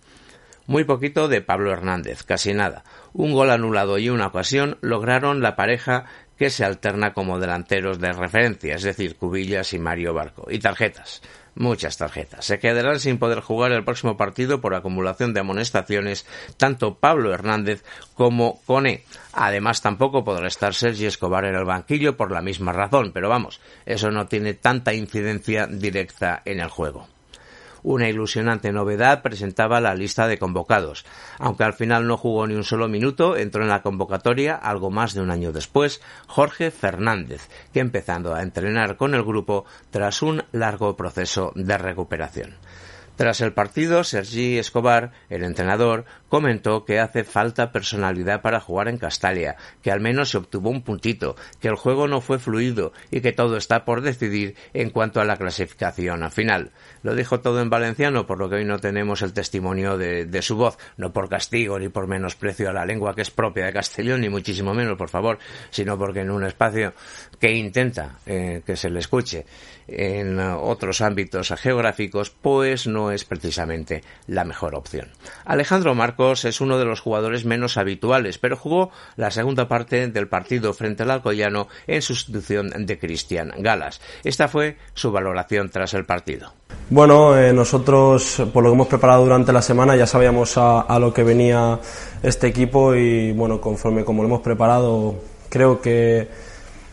Muy 0.66 0.85
poquito 0.85 1.28
de 1.28 1.42
Pablo 1.42 1.73
Hernández, 1.73 2.23
casi 2.23 2.54
nada. 2.54 2.85
Un 3.12 3.33
gol 3.33 3.50
anulado 3.50 3.99
y 3.99 4.09
una 4.09 4.28
ocasión 4.28 4.78
lograron 4.81 5.42
la 5.42 5.57
pareja 5.57 6.07
que 6.38 6.50
se 6.50 6.64
alterna 6.64 7.12
como 7.12 7.38
delanteros 7.38 8.00
de 8.00 8.12
referencia, 8.12 8.75
es 8.75 8.83
decir, 8.83 9.16
Cubillas 9.16 9.73
y 9.75 9.78
Mario 9.78 10.14
Barco. 10.14 10.47
Y 10.50 10.59
tarjetas, 10.59 11.21
muchas 11.54 11.97
tarjetas. 11.97 12.44
Se 12.44 12.59
quedarán 12.59 13.00
sin 13.00 13.18
poder 13.18 13.40
jugar 13.40 13.73
el 13.73 13.85
próximo 13.85 14.16
partido 14.16 14.61
por 14.61 14.75
acumulación 14.75 15.35
de 15.35 15.40
amonestaciones 15.40 16.26
tanto 16.56 16.94
Pablo 16.94 17.32
Hernández 17.32 17.85
como 18.14 18.61
Cone. 18.66 19.04
Además, 19.32 19.82
tampoco 19.82 20.25
podrá 20.25 20.49
estar 20.49 20.75
Sergi 20.75 21.06
Escobar 21.06 21.44
en 21.44 21.54
el 21.54 21.64
banquillo 21.64 22.16
por 22.16 22.30
la 22.30 22.42
misma 22.42 22.73
razón, 22.73 23.12
pero 23.12 23.28
vamos, 23.28 23.61
eso 23.87 24.11
no 24.11 24.26
tiene 24.26 24.54
tanta 24.54 24.94
incidencia 24.94 25.66
directa 25.66 26.42
en 26.44 26.61
el 26.61 26.68
juego. 26.68 27.12
Una 27.82 28.08
ilusionante 28.08 28.72
novedad 28.72 29.22
presentaba 29.22 29.80
la 29.80 29.94
lista 29.94 30.28
de 30.28 30.38
convocados. 30.38 31.04
Aunque 31.38 31.64
al 31.64 31.74
final 31.74 32.06
no 32.06 32.16
jugó 32.16 32.46
ni 32.46 32.54
un 32.54 32.64
solo 32.64 32.88
minuto, 32.88 33.36
entró 33.36 33.62
en 33.62 33.68
la 33.68 33.82
convocatoria 33.82 34.54
algo 34.54 34.90
más 34.90 35.14
de 35.14 35.20
un 35.20 35.30
año 35.30 35.52
después 35.52 36.00
Jorge 36.26 36.70
Fernández, 36.70 37.48
que 37.72 37.80
empezando 37.80 38.34
a 38.34 38.42
entrenar 38.42 38.96
con 38.96 39.14
el 39.14 39.24
grupo 39.24 39.64
tras 39.90 40.22
un 40.22 40.44
largo 40.52 40.96
proceso 40.96 41.52
de 41.56 41.76
recuperación. 41.76 42.54
Tras 43.16 43.40
el 43.40 43.52
partido, 43.52 44.04
Sergi 44.04 44.58
Escobar, 44.58 45.12
el 45.28 45.44
entrenador, 45.44 46.06
comentó 46.32 46.86
que 46.86 46.98
hace 46.98 47.24
falta 47.24 47.72
personalidad 47.72 48.40
para 48.40 48.58
jugar 48.58 48.88
en 48.88 48.96
Castalia, 48.96 49.56
que 49.82 49.90
al 49.90 50.00
menos 50.00 50.30
se 50.30 50.38
obtuvo 50.38 50.70
un 50.70 50.80
puntito, 50.80 51.36
que 51.60 51.68
el 51.68 51.74
juego 51.74 52.08
no 52.08 52.22
fue 52.22 52.38
fluido 52.38 52.94
y 53.10 53.20
que 53.20 53.32
todo 53.32 53.58
está 53.58 53.84
por 53.84 54.00
decidir 54.00 54.54
en 54.72 54.88
cuanto 54.88 55.20
a 55.20 55.26
la 55.26 55.36
clasificación 55.36 56.30
final. 56.30 56.70
Lo 57.02 57.14
dijo 57.14 57.40
todo 57.40 57.60
en 57.60 57.68
valenciano, 57.68 58.24
por 58.24 58.38
lo 58.38 58.48
que 58.48 58.54
hoy 58.56 58.64
no 58.64 58.78
tenemos 58.78 59.20
el 59.20 59.34
testimonio 59.34 59.98
de, 59.98 60.40
su 60.40 60.56
voz, 60.56 60.78
no 60.96 61.12
por 61.12 61.28
castigo 61.28 61.78
ni 61.78 61.90
por 61.90 62.06
menosprecio 62.06 62.70
a 62.70 62.72
la 62.72 62.86
lengua 62.86 63.14
que 63.14 63.20
es 63.20 63.30
propia 63.30 63.66
de 63.66 63.74
Castellón, 63.74 64.22
ni 64.22 64.30
muchísimo 64.30 64.72
menos, 64.72 64.96
por 64.96 65.10
favor, 65.10 65.38
sino 65.68 65.98
porque 65.98 66.20
en 66.20 66.30
un 66.30 66.44
espacio 66.44 66.94
que 67.38 67.52
intenta 67.52 68.16
eh, 68.24 68.62
que 68.64 68.74
se 68.74 68.88
le 68.88 69.00
escuche 69.00 69.44
en 69.86 70.38
otros 70.38 71.00
ámbitos 71.00 71.52
geográficos, 71.58 72.30
pues 72.30 72.86
no 72.86 73.10
es 73.10 73.24
precisamente 73.24 74.02
la 74.26 74.44
mejor 74.44 74.74
opción. 74.74 75.08
Alejandro 75.44 75.94
Es 76.30 76.60
uno 76.60 76.78
de 76.78 76.84
los 76.84 77.00
jugadores 77.00 77.44
menos 77.44 77.76
habituales, 77.76 78.38
pero 78.38 78.56
jugó 78.56 78.90
la 79.16 79.30
segunda 79.30 79.66
parte 79.66 80.06
del 80.08 80.28
partido 80.28 80.72
frente 80.72 81.02
al 81.02 81.10
Alcoyano 81.10 81.68
en 81.86 82.00
sustitución 82.00 82.70
de 82.86 82.98
Cristian 82.98 83.52
Galas. 83.58 84.00
Esta 84.22 84.46
fue 84.46 84.76
su 84.94 85.10
valoración 85.10 85.68
tras 85.68 85.94
el 85.94 86.04
partido. 86.04 86.52
Bueno, 86.90 87.36
eh, 87.36 87.52
nosotros 87.52 88.42
por 88.52 88.62
lo 88.62 88.70
que 88.70 88.74
hemos 88.74 88.88
preparado 88.88 89.24
durante 89.24 89.52
la 89.52 89.62
semana 89.62 89.96
ya 89.96 90.06
sabíamos 90.06 90.56
a, 90.58 90.82
a, 90.82 90.98
lo 90.98 91.12
que 91.12 91.24
venía 91.24 91.80
este 92.22 92.46
equipo 92.46 92.94
y 92.94 93.32
bueno, 93.32 93.60
conforme 93.60 94.04
como 94.04 94.22
lo 94.22 94.28
hemos 94.28 94.42
preparado, 94.42 95.16
creo 95.48 95.80
que 95.80 96.28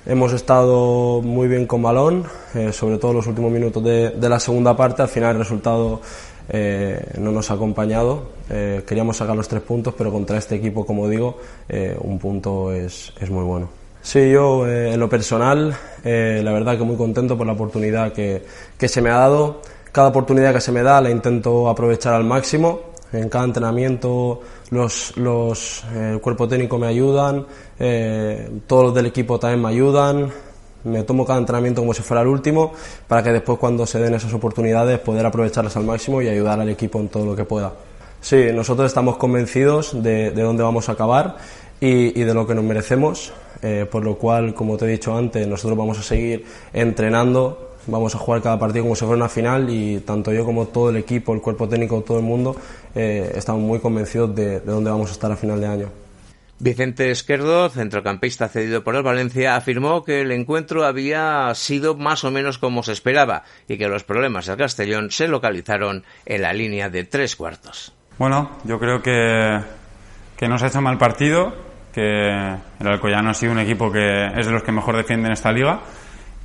Hemos 0.09 0.33
estado 0.33 1.21
muy 1.21 1.47
bien 1.47 1.67
con 1.67 1.83
balón, 1.83 2.23
eh, 2.55 2.71
sobre 2.71 2.97
todo 2.97 3.13
los 3.13 3.27
últimos 3.27 3.51
minutos 3.51 3.83
de, 3.83 4.11
la 4.17 4.39
segunda 4.39 4.75
parte. 4.75 5.03
Al 5.03 5.07
final 5.07 5.33
el 5.33 5.39
resultado 5.39 6.01
eh, 6.49 7.13
no 7.19 7.31
nos 7.31 7.51
ha 7.51 7.53
acompañado. 7.53 8.23
Eh, 8.49 8.83
queríamos 8.87 9.17
sacar 9.17 9.35
los 9.35 9.47
tres 9.47 9.61
puntos, 9.61 9.93
pero 9.97 10.11
contra 10.11 10.37
este 10.37 10.55
equipo, 10.55 10.85
como 10.85 11.07
digo, 11.07 11.37
un 12.01 12.19
punto 12.19 12.71
es, 12.71 13.13
es, 13.19 13.29
muy 13.29 13.43
bueno. 13.43 13.69
Sí, 14.01 14.31
yo 14.31 14.67
en 14.67 14.99
lo 14.99 15.09
personal, 15.09 15.75
la 16.03 16.51
verdad 16.51 16.77
que 16.77 16.83
muy 16.83 16.95
contento 16.95 17.37
por 17.37 17.45
la 17.45 17.53
oportunidad 17.53 18.13
que, 18.13 18.43
que 18.77 18.87
se 18.87 19.01
me 19.01 19.09
ha 19.09 19.17
dado. 19.17 19.61
Cada 19.91 20.09
oportunidad 20.09 20.53
que 20.53 20.61
se 20.61 20.71
me 20.71 20.83
da 20.83 21.01
la 21.01 21.09
intento 21.09 21.69
aprovechar 21.69 22.13
al 22.13 22.23
máximo 22.23 22.89
en 23.11 23.29
cada 23.29 23.45
entrenamiento 23.45 24.41
los, 24.69 25.17
los 25.17 25.83
eh, 25.93 26.11
el 26.13 26.21
cuerpo 26.21 26.47
técnico 26.47 26.77
me 26.77 26.87
ayudan, 26.87 27.45
eh, 27.79 28.49
todos 28.67 28.85
los 28.85 28.95
del 28.95 29.07
equipo 29.07 29.39
también 29.39 29.61
me 29.61 29.69
ayudan, 29.69 30.31
me 30.83 31.03
tomo 31.03 31.25
cada 31.25 31.39
entrenamiento 31.39 31.81
como 31.81 31.93
si 31.93 32.01
fuera 32.01 32.21
el 32.21 32.27
último 32.27 32.73
para 33.07 33.23
que 33.23 33.31
después 33.31 33.59
cuando 33.59 33.85
se 33.85 33.99
den 33.99 34.13
esas 34.13 34.33
oportunidades 34.33 34.99
poder 34.99 35.25
aprovecharlas 35.25 35.75
al 35.77 35.83
máximo 35.83 36.21
y 36.21 36.27
ayudar 36.27 36.59
al 36.59 36.69
equipo 36.69 36.99
en 36.99 37.09
todo 37.09 37.25
lo 37.25 37.35
que 37.35 37.43
pueda. 37.43 37.73
Sí, 38.21 38.47
nosotros 38.53 38.87
estamos 38.87 39.17
convencidos 39.17 40.03
de, 40.03 40.31
de 40.31 40.41
dónde 40.41 40.63
vamos 40.63 40.89
a 40.89 40.93
acabar 40.93 41.37
y, 41.79 42.19
y 42.19 42.23
de 42.23 42.33
lo 42.33 42.45
que 42.45 42.55
nos 42.55 42.63
merecemos, 42.63 43.31
eh, 43.61 43.85
por 43.89 44.03
lo 44.03 44.15
cual, 44.17 44.53
como 44.53 44.77
te 44.77 44.85
he 44.85 44.89
dicho 44.89 45.15
antes, 45.15 45.47
nosotros 45.47 45.77
vamos 45.77 45.99
a 45.99 46.03
seguir 46.03 46.45
entrenando 46.73 47.69
vamos 47.87 48.15
a 48.15 48.17
jugar 48.17 48.41
cada 48.41 48.59
partido 48.59 48.83
como 48.83 48.95
si 48.95 49.05
fuera 49.05 49.17
una 49.17 49.29
final 49.29 49.69
y 49.69 49.99
tanto 49.99 50.31
yo 50.31 50.45
como 50.45 50.67
todo 50.67 50.89
el 50.89 50.97
equipo, 50.97 51.33
el 51.33 51.41
cuerpo 51.41 51.67
técnico, 51.67 52.01
todo 52.01 52.17
el 52.17 52.25
mundo 52.25 52.55
eh, 52.95 53.31
estamos 53.35 53.61
muy 53.61 53.79
convencidos 53.79 54.33
de, 54.35 54.59
dónde 54.59 54.89
vamos 54.89 55.09
a 55.09 55.13
estar 55.13 55.31
a 55.31 55.35
final 55.35 55.59
de 55.59 55.67
año. 55.67 55.89
Vicente 56.59 57.09
Esquerdo, 57.09 57.69
centrocampista 57.69 58.49
cedido 58.49 58.83
por 58.83 58.95
el 58.95 59.03
Valencia, 59.03 59.55
afirmó 59.55 60.03
que 60.03 60.21
el 60.21 60.31
encuentro 60.31 60.85
había 60.85 61.53
sido 61.55 61.95
más 61.95 62.23
o 62.25 62.31
menos 62.31 62.57
como 62.57 62.83
se 62.83 62.91
esperaba 62.91 63.43
y 63.67 63.77
que 63.77 63.87
los 63.87 64.03
problemas 64.03 64.45
del 64.45 64.57
Castellón 64.57 65.09
se 65.09 65.29
localizaron 65.29 66.03
en 66.25 66.41
la 66.41 66.51
línea 66.51 66.89
de 66.89 67.05
tres 67.05 67.37
cuartos. 67.37 67.93
Bueno, 68.17 68.57
yo 68.65 68.77
creo 68.77 69.01
que, 69.01 69.59
que 70.35 70.47
nos 70.49 70.61
ha 70.61 70.67
hecho 70.67 70.81
mal 70.81 70.97
partido, 70.97 71.55
que 71.93 72.29
el 72.29 72.87
Alcoyano 72.87 73.29
ha 73.29 73.33
sido 73.33 73.53
un 73.53 73.59
equipo 73.59 73.91
que 73.91 74.27
es 74.35 74.45
de 74.45 74.51
los 74.51 74.63
que 74.63 74.73
mejor 74.73 74.97
defienden 74.97 75.31
esta 75.31 75.51
liga 75.51 75.79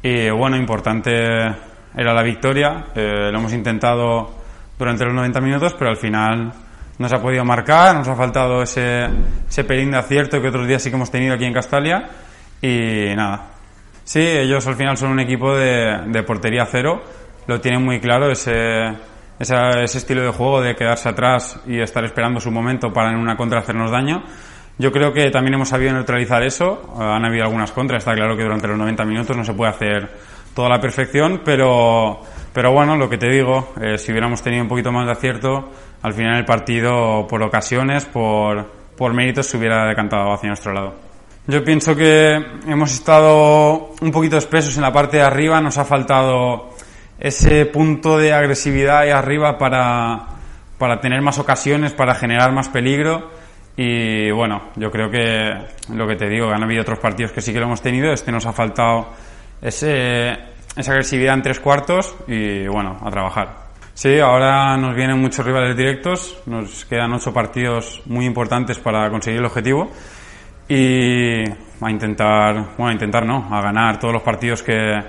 y 0.04 0.28
bueno, 0.28 0.56
importante 0.56 1.10
era 1.96 2.12
la 2.12 2.22
victoria. 2.22 2.88
Eh, 2.94 3.30
lo 3.32 3.38
hemos 3.38 3.54
intentado 3.54 4.30
durante 4.78 5.04
los 5.06 5.14
90 5.14 5.40
minutos, 5.40 5.74
pero 5.78 5.90
al 5.90 5.96
final 5.96 6.52
no 6.98 7.08
se 7.08 7.16
ha 7.16 7.20
podido 7.20 7.44
marcar, 7.44 7.96
nos 7.96 8.08
ha 8.08 8.14
faltado 8.14 8.62
ese, 8.62 9.06
ese 9.48 9.64
pelín 9.64 9.90
de 9.90 9.98
acierto 9.98 10.40
que 10.40 10.48
otros 10.48 10.66
días 10.66 10.82
sí 10.82 10.90
que 10.90 10.96
hemos 10.96 11.10
tenido 11.10 11.34
aquí 11.34 11.44
en 11.44 11.52
Castalia. 11.52 12.08
Y 12.60 13.14
nada. 13.14 13.50
Sí, 14.04 14.20
ellos 14.20 14.66
al 14.66 14.76
final 14.76 14.96
son 14.96 15.10
un 15.10 15.20
equipo 15.20 15.56
de, 15.56 16.02
de 16.06 16.22
portería 16.22 16.66
cero, 16.66 17.02
lo 17.46 17.60
tienen 17.60 17.82
muy 17.82 18.00
claro, 18.00 18.30
ese, 18.30 18.88
ese, 19.38 19.54
ese, 19.82 19.98
estilo 19.98 20.22
de 20.22 20.30
juego 20.30 20.60
de 20.60 20.74
quedarse 20.74 21.08
atrás 21.08 21.58
y 21.66 21.80
estar 21.80 22.04
esperando 22.04 22.38
su 22.38 22.50
momento 22.50 22.92
para 22.92 23.10
en 23.10 23.16
una 23.16 23.36
contra 23.36 23.60
hacernos 23.60 23.90
daño. 23.90 24.22
Yo 24.76 24.90
creo 24.90 25.12
que 25.12 25.30
también 25.30 25.54
hemos 25.54 25.68
sabido 25.68 25.92
neutralizar 25.92 26.42
eso. 26.42 26.94
Han 26.98 27.24
habido 27.24 27.44
algunas 27.44 27.70
contras. 27.70 28.02
Está 28.02 28.12
claro 28.12 28.36
que 28.36 28.42
durante 28.42 28.66
los 28.66 28.76
90 28.76 29.04
minutos 29.04 29.36
no 29.36 29.44
se 29.44 29.54
puede 29.54 29.70
hacer 29.70 30.10
toda 30.54 30.68
la 30.68 30.80
perfección, 30.80 31.42
pero, 31.44 32.20
pero 32.54 32.72
bueno, 32.72 32.96
lo 32.96 33.10
que 33.10 33.18
te 33.18 33.28
digo, 33.28 33.74
eh, 33.82 33.98
si 33.98 34.12
hubiéramos 34.12 34.40
tenido 34.40 34.62
un 34.62 34.68
poquito 34.68 34.92
más 34.92 35.06
de 35.06 35.12
acierto, 35.12 35.72
al 36.02 36.12
final 36.12 36.38
el 36.38 36.44
partido, 36.44 37.26
por 37.26 37.42
ocasiones, 37.42 38.04
por, 38.04 38.70
por 38.96 39.12
méritos, 39.12 39.46
se 39.46 39.58
hubiera 39.58 39.88
decantado 39.88 40.32
hacia 40.32 40.50
nuestro 40.50 40.72
lado. 40.72 40.94
Yo 41.48 41.64
pienso 41.64 41.96
que 41.96 42.36
hemos 42.68 42.94
estado 42.94 43.90
un 44.00 44.12
poquito 44.12 44.36
espesos 44.36 44.76
en 44.76 44.82
la 44.82 44.92
parte 44.92 45.16
de 45.16 45.24
arriba, 45.24 45.60
nos 45.60 45.78
ha 45.78 45.84
faltado 45.84 46.70
ese 47.18 47.66
punto 47.66 48.18
de 48.18 48.32
agresividad 48.32 48.98
ahí 48.98 49.10
arriba 49.10 49.58
para, 49.58 50.28
para 50.78 51.00
tener 51.00 51.20
más 51.22 51.40
ocasiones, 51.40 51.92
para 51.92 52.14
generar 52.14 52.52
más 52.52 52.68
peligro. 52.68 53.30
Y 53.76 54.30
bueno, 54.30 54.70
yo 54.76 54.92
creo 54.92 55.10
que 55.10 55.54
lo 55.92 56.06
que 56.06 56.14
te 56.14 56.28
digo, 56.28 56.50
han 56.50 56.62
habido 56.62 56.82
otros 56.82 57.00
partidos 57.00 57.32
que 57.32 57.40
sí 57.40 57.52
que 57.52 57.58
lo 57.58 57.66
hemos 57.66 57.82
tenido, 57.82 58.12
este 58.12 58.30
nos 58.30 58.46
ha 58.46 58.52
faltado 58.52 59.08
ese, 59.60 60.53
esa 60.76 60.92
agresividad 60.92 61.34
en 61.34 61.42
tres 61.42 61.60
cuartos 61.60 62.14
y 62.26 62.66
bueno, 62.66 62.98
a 63.02 63.10
trabajar. 63.10 63.64
Sí, 63.94 64.18
ahora 64.18 64.76
nos 64.76 64.96
vienen 64.96 65.20
muchos 65.20 65.46
rivales 65.46 65.76
directos, 65.76 66.42
nos 66.46 66.84
quedan 66.84 67.12
ocho 67.12 67.32
partidos 67.32 68.02
muy 68.06 68.26
importantes 68.26 68.78
para 68.78 69.08
conseguir 69.08 69.38
el 69.38 69.46
objetivo 69.46 69.90
y 70.68 71.44
a 71.44 71.90
intentar, 71.90 72.54
bueno, 72.76 72.90
a 72.90 72.92
intentar 72.92 73.24
no, 73.24 73.48
a 73.54 73.60
ganar 73.60 73.98
todos 74.00 74.14
los 74.14 74.22
partidos 74.22 74.62
que, 74.62 75.00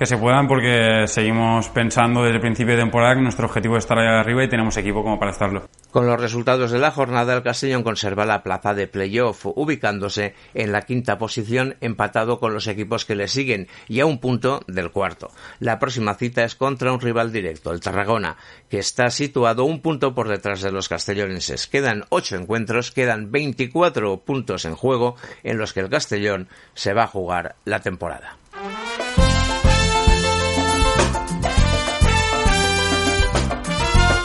que 0.00 0.06
se 0.06 0.16
puedan 0.16 0.48
porque 0.48 1.04
seguimos 1.08 1.68
pensando 1.68 2.22
desde 2.22 2.36
el 2.36 2.40
principio 2.40 2.72
de 2.74 2.80
temporada 2.80 3.16
que 3.16 3.20
nuestro 3.20 3.44
objetivo 3.44 3.76
es 3.76 3.84
estar 3.84 3.98
allá 3.98 4.18
arriba 4.18 4.42
y 4.42 4.48
tenemos 4.48 4.74
equipo 4.78 5.02
como 5.02 5.18
para 5.18 5.30
estarlo. 5.30 5.68
Con 5.90 6.06
los 6.06 6.18
resultados 6.18 6.70
de 6.70 6.78
la 6.78 6.90
jornada, 6.90 7.36
el 7.36 7.42
Castellón 7.42 7.82
conserva 7.82 8.24
la 8.24 8.42
plaza 8.42 8.72
de 8.72 8.86
playoff, 8.86 9.44
ubicándose 9.44 10.34
en 10.54 10.72
la 10.72 10.80
quinta 10.80 11.18
posición, 11.18 11.76
empatado 11.82 12.40
con 12.40 12.54
los 12.54 12.66
equipos 12.66 13.04
que 13.04 13.14
le 13.14 13.28
siguen 13.28 13.68
y 13.88 14.00
a 14.00 14.06
un 14.06 14.20
punto 14.20 14.62
del 14.66 14.90
cuarto. 14.90 15.32
La 15.58 15.78
próxima 15.78 16.14
cita 16.14 16.44
es 16.44 16.54
contra 16.54 16.94
un 16.94 17.00
rival 17.02 17.30
directo, 17.30 17.70
el 17.70 17.80
Tarragona, 17.80 18.38
que 18.70 18.78
está 18.78 19.10
situado 19.10 19.66
un 19.66 19.82
punto 19.82 20.14
por 20.14 20.28
detrás 20.28 20.62
de 20.62 20.72
los 20.72 20.88
castellonenses. 20.88 21.66
Quedan 21.66 22.06
ocho 22.08 22.36
encuentros, 22.36 22.90
quedan 22.90 23.30
24 23.30 24.16
puntos 24.20 24.64
en 24.64 24.76
juego 24.76 25.16
en 25.42 25.58
los 25.58 25.74
que 25.74 25.80
el 25.80 25.90
Castellón 25.90 26.48
se 26.72 26.94
va 26.94 27.02
a 27.02 27.06
jugar 27.06 27.56
la 27.66 27.80
temporada. 27.80 28.38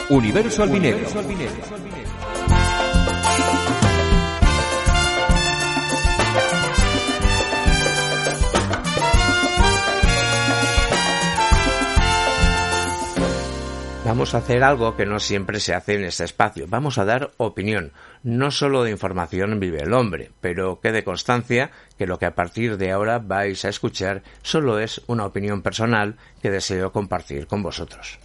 Universo 0.10 0.62
Albinegro. 0.62 1.08
Vamos 14.06 14.36
a 14.36 14.38
hacer 14.38 14.64
algo 14.64 14.96
que 14.96 15.08
no 15.08 15.20
siempre 15.20 15.60
se 15.60 15.74
hace 15.74 15.96
en 15.96 16.04
este 16.04 16.24
espacio. 16.24 16.68
Vamos 16.70 17.00
a 17.00 17.06
dar 17.06 17.32
opinión. 17.38 17.92
No 18.22 18.52
solo 18.52 18.84
de 18.84 18.92
información 18.92 19.60
vive 19.60 19.82
el 19.82 19.94
hombre, 19.94 20.30
pero 20.40 20.80
quede 20.80 21.04
constancia 21.04 21.72
que 21.98 22.06
lo 22.06 22.20
que 22.20 22.28
a 22.28 22.36
partir 22.36 22.78
de 22.78 22.92
ahora 22.92 23.18
vais 23.18 23.66
a 23.66 23.70
escuchar 23.70 24.22
solo 24.44 24.78
es 24.78 25.02
una 25.08 25.26
opinión 25.26 25.64
personal 25.64 26.18
que 26.44 26.52
deseo 26.52 26.92
compartir 26.92 27.48
con 27.48 27.64
vosotros. 27.64 28.20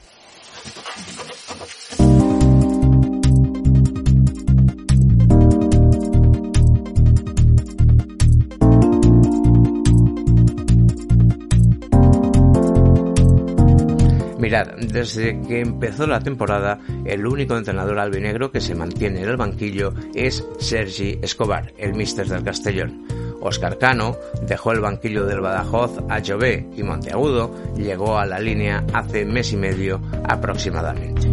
Mirad, 14.41 14.69
desde 14.79 15.39
que 15.43 15.61
empezó 15.61 16.07
la 16.07 16.21
temporada, 16.21 16.79
el 17.05 17.27
único 17.27 17.59
entrenador 17.59 17.99
albinegro 17.99 18.51
que 18.51 18.63
se 18.63 18.75
mantiene 18.75 19.21
en 19.23 19.29
el 19.29 19.37
banquillo 19.37 19.93
es 20.15 20.43
Sergi 20.59 21.19
Escobar, 21.21 21.75
el 21.77 21.93
míster 21.93 22.27
del 22.27 22.43
Castellón. 22.43 23.07
Oscar 23.43 23.77
Cano 23.77 24.17
dejó 24.47 24.73
el 24.73 24.81
banquillo 24.81 25.27
del 25.27 25.41
Badajoz 25.41 25.99
a 26.09 26.23
Jové 26.27 26.67
y 26.75 26.83
Monteagudo 26.83 27.55
llegó 27.77 28.19
a 28.19 28.25
la 28.25 28.39
línea 28.39 28.83
hace 28.95 29.27
mes 29.27 29.53
y 29.53 29.59
medio 29.59 30.01
aproximadamente. 30.27 31.29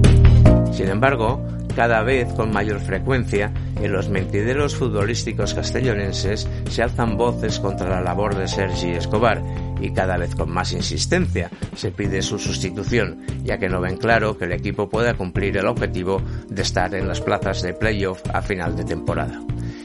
Sin 0.73 0.89
embargo, 0.89 1.41
cada 1.77 2.01
vez 2.01 2.33
con 2.33 2.51
mayor 2.51 2.79
frecuencia, 2.81 3.53
en 3.81 3.91
los 3.93 4.09
mentideros 4.09 4.75
futbolísticos 4.75 5.53
castellonenses 5.53 6.49
se 6.69 6.83
alzan 6.83 7.15
voces 7.15 7.59
contra 7.59 7.89
la 7.89 8.01
labor 8.01 8.35
de 8.35 8.47
Sergi 8.47 8.91
Escobar 8.91 9.41
y 9.81 9.91
cada 9.91 10.17
vez 10.17 10.35
con 10.35 10.51
más 10.51 10.73
insistencia 10.73 11.49
se 11.75 11.91
pide 11.91 12.21
su 12.21 12.39
sustitución, 12.39 13.21
ya 13.43 13.57
que 13.57 13.69
no 13.69 13.81
ven 13.81 13.97
claro 13.97 14.37
que 14.37 14.45
el 14.45 14.53
equipo 14.53 14.89
pueda 14.89 15.15
cumplir 15.15 15.57
el 15.57 15.67
objetivo 15.67 16.21
de 16.47 16.61
estar 16.61 16.93
en 16.95 17.07
las 17.07 17.21
plazas 17.21 17.61
de 17.61 17.73
playoff 17.73 18.21
a 18.33 18.41
final 18.41 18.75
de 18.75 18.83
temporada. 18.83 19.41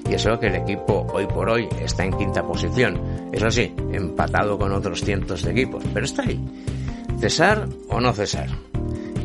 Y 0.09 0.15
eso 0.15 0.39
que 0.39 0.49
el 0.49 0.57
equipo 0.57 1.07
hoy 1.13 1.27
por 1.27 1.49
hoy 1.49 1.69
está 1.81 2.05
en 2.05 2.13
quinta 2.13 2.43
posición, 2.43 3.01
eso 3.33 3.51
sí, 3.51 3.75
empatado 3.93 4.59
con 4.59 4.73
otros 4.73 5.03
cientos 5.03 5.43
de 5.43 5.53
equipos, 5.53 5.85
pero 5.95 6.05
está 6.05 6.23
ahí. 6.23 6.41
¿Cesar 7.21 7.69
o 7.89 8.01
no 8.01 8.13
cesar? 8.13 8.49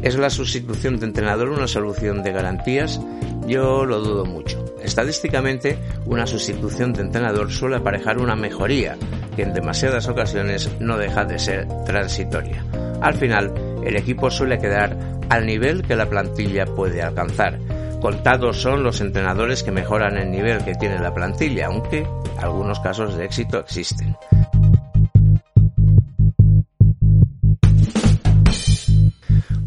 ¿Es 0.02 0.16
la 0.16 0.30
sustitución 0.30 1.00
de 1.00 1.08
entrenador 1.08 1.50
una 1.50 1.68
solución 1.68 2.22
de 2.22 2.32
garantías? 2.32 3.02
Yo 3.48 3.86
lo 3.86 4.00
dudo 4.00 4.26
mucho. 4.26 4.64
Estadísticamente, 4.84 5.80
una 6.06 6.28
sustitución 6.28 6.94
de 6.94 7.02
entrenador 7.02 7.52
suele 7.52 7.78
aparejar 7.78 8.20
una 8.20 8.36
mejoría, 8.36 8.96
que 9.38 9.44
en 9.44 9.54
demasiadas 9.54 10.08
ocasiones 10.08 10.68
no 10.80 10.98
deja 10.98 11.24
de 11.24 11.38
ser 11.38 11.68
transitoria. 11.86 12.66
Al 13.02 13.14
final, 13.14 13.54
el 13.86 13.96
equipo 13.96 14.32
suele 14.32 14.58
quedar 14.58 14.98
al 15.30 15.46
nivel 15.46 15.84
que 15.84 15.96
la 15.96 16.10
plantilla 16.10 16.66
puede 16.66 17.04
alcanzar. 17.04 17.60
Contados 18.02 18.60
son 18.60 18.82
los 18.82 19.00
entrenadores 19.00 19.62
que 19.62 19.72
mejoran 19.72 20.18
el 20.18 20.32
nivel 20.32 20.66
que 20.66 20.74
tiene 20.74 20.98
la 20.98 21.14
plantilla, 21.14 21.68
aunque 21.68 22.08
algunos 22.40 22.80
casos 22.80 23.16
de 23.16 23.26
éxito 23.26 23.60
existen. 23.60 24.18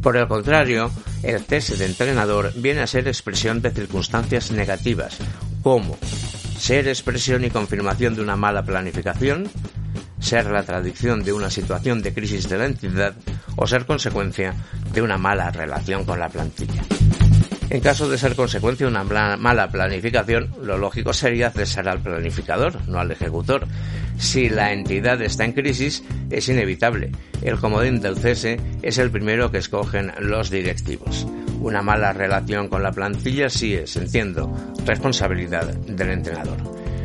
Por 0.03 0.17
el 0.17 0.27
contrario, 0.27 0.91
el 1.23 1.41
cese 1.45 1.77
de 1.77 1.87
entrenador 1.87 2.53
viene 2.57 2.81
a 2.81 2.89
ser 2.89 3.07
expresión 3.07 3.63
de 3.63 3.71
circunstancias 3.71 4.51
negativas, 4.51 5.17
como 5.63 5.97
ser 6.61 6.89
expresión 6.89 7.43
y 7.43 7.51
confirmación 7.51 8.15
de 8.15 8.21
una 8.21 8.37
mala 8.37 8.63
planificación, 8.63 9.49
ser 10.21 10.45
la 10.47 10.63
tradición 10.63 11.25
de 11.25 11.33
una 11.33 11.49
situación 11.49 12.03
de 12.03 12.13
crisis 12.13 12.51
de 12.51 12.59
la 12.59 12.67
entidad 12.67 13.15
o 13.57 13.67
ser 13.67 13.87
consecuencia 13.87 14.55
de 14.93 15.01
una 15.01 15.17
mala 15.17 15.51
relación 15.51 16.05
con 16.05 16.21
la 16.21 16.29
plantilla. 16.29 16.83
En 17.71 17.81
caso 17.81 18.11
de 18.11 18.19
ser 18.19 18.37
consecuencia 18.37 18.87
de 18.87 18.91
una 18.91 19.05
mala 19.39 19.71
planificación, 19.71 20.55
lo 20.63 20.77
lógico 20.77 21.15
sería 21.15 21.51
cesar 21.51 21.89
al 21.89 22.01
planificador, 22.01 22.87
no 22.89 23.01
al 23.01 23.11
ejecutor. 23.11 23.67
Si 24.19 24.51
la 24.51 24.73
entidad 24.73 25.23
está 25.23 25.47
en 25.47 25.53
crisis, 25.53 26.05
es 26.29 26.49
inevitable. 26.51 27.11
El 27.41 27.59
comodín 27.59 28.03
del 28.03 28.19
cese 28.19 28.61
es 28.83 28.99
el 28.99 29.11
primero 29.11 29.51
que 29.51 29.59
escogen 29.59 30.13
los 30.19 30.51
directivos. 30.51 31.27
Una 31.61 31.83
mala 31.83 32.13
relación 32.13 32.69
con 32.69 32.83
la 32.83 32.93
plantilla 32.93 33.49
sí 33.49 33.75
es, 33.75 33.97
entiendo, 33.97 34.53
responsabilidad 34.85 35.67
del 35.75 36.11
entrenador. 36.11 36.59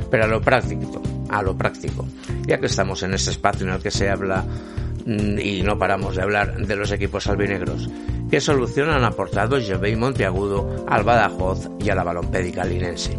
Pero 0.10 0.24
a 0.24 0.28
lo 0.28 0.42
práctico, 0.42 1.02
a 1.30 1.42
lo 1.42 1.58
práctico, 1.58 2.08
ya 2.48 2.58
que 2.60 2.68
estamos 2.68 3.04
en 3.04 3.14
este 3.14 3.32
espacio 3.32 3.68
en 3.68 3.74
el 3.74 3.82
que 3.82 3.92
se 3.92 4.10
habla 4.10 4.46
mm, 5.06 5.40
y 5.40 5.62
no 5.62 5.78
paramos 5.78 6.16
de 6.16 6.22
hablar 6.22 6.56
de 6.58 6.76
los 6.76 6.92
equipos 6.92 7.28
albinegros, 7.28 7.90
¿Qué 8.30 8.42
solución 8.42 8.90
han 8.90 9.04
aportado 9.04 9.58
Jové 9.62 9.92
y 9.92 9.96
Monteagudo 9.96 10.86
al 10.88 11.04
Badajoz 11.04 11.70
y 11.80 11.90
a 11.90 11.96
la 11.96 12.04
balompédica 12.04 12.66
linense? 12.66 13.18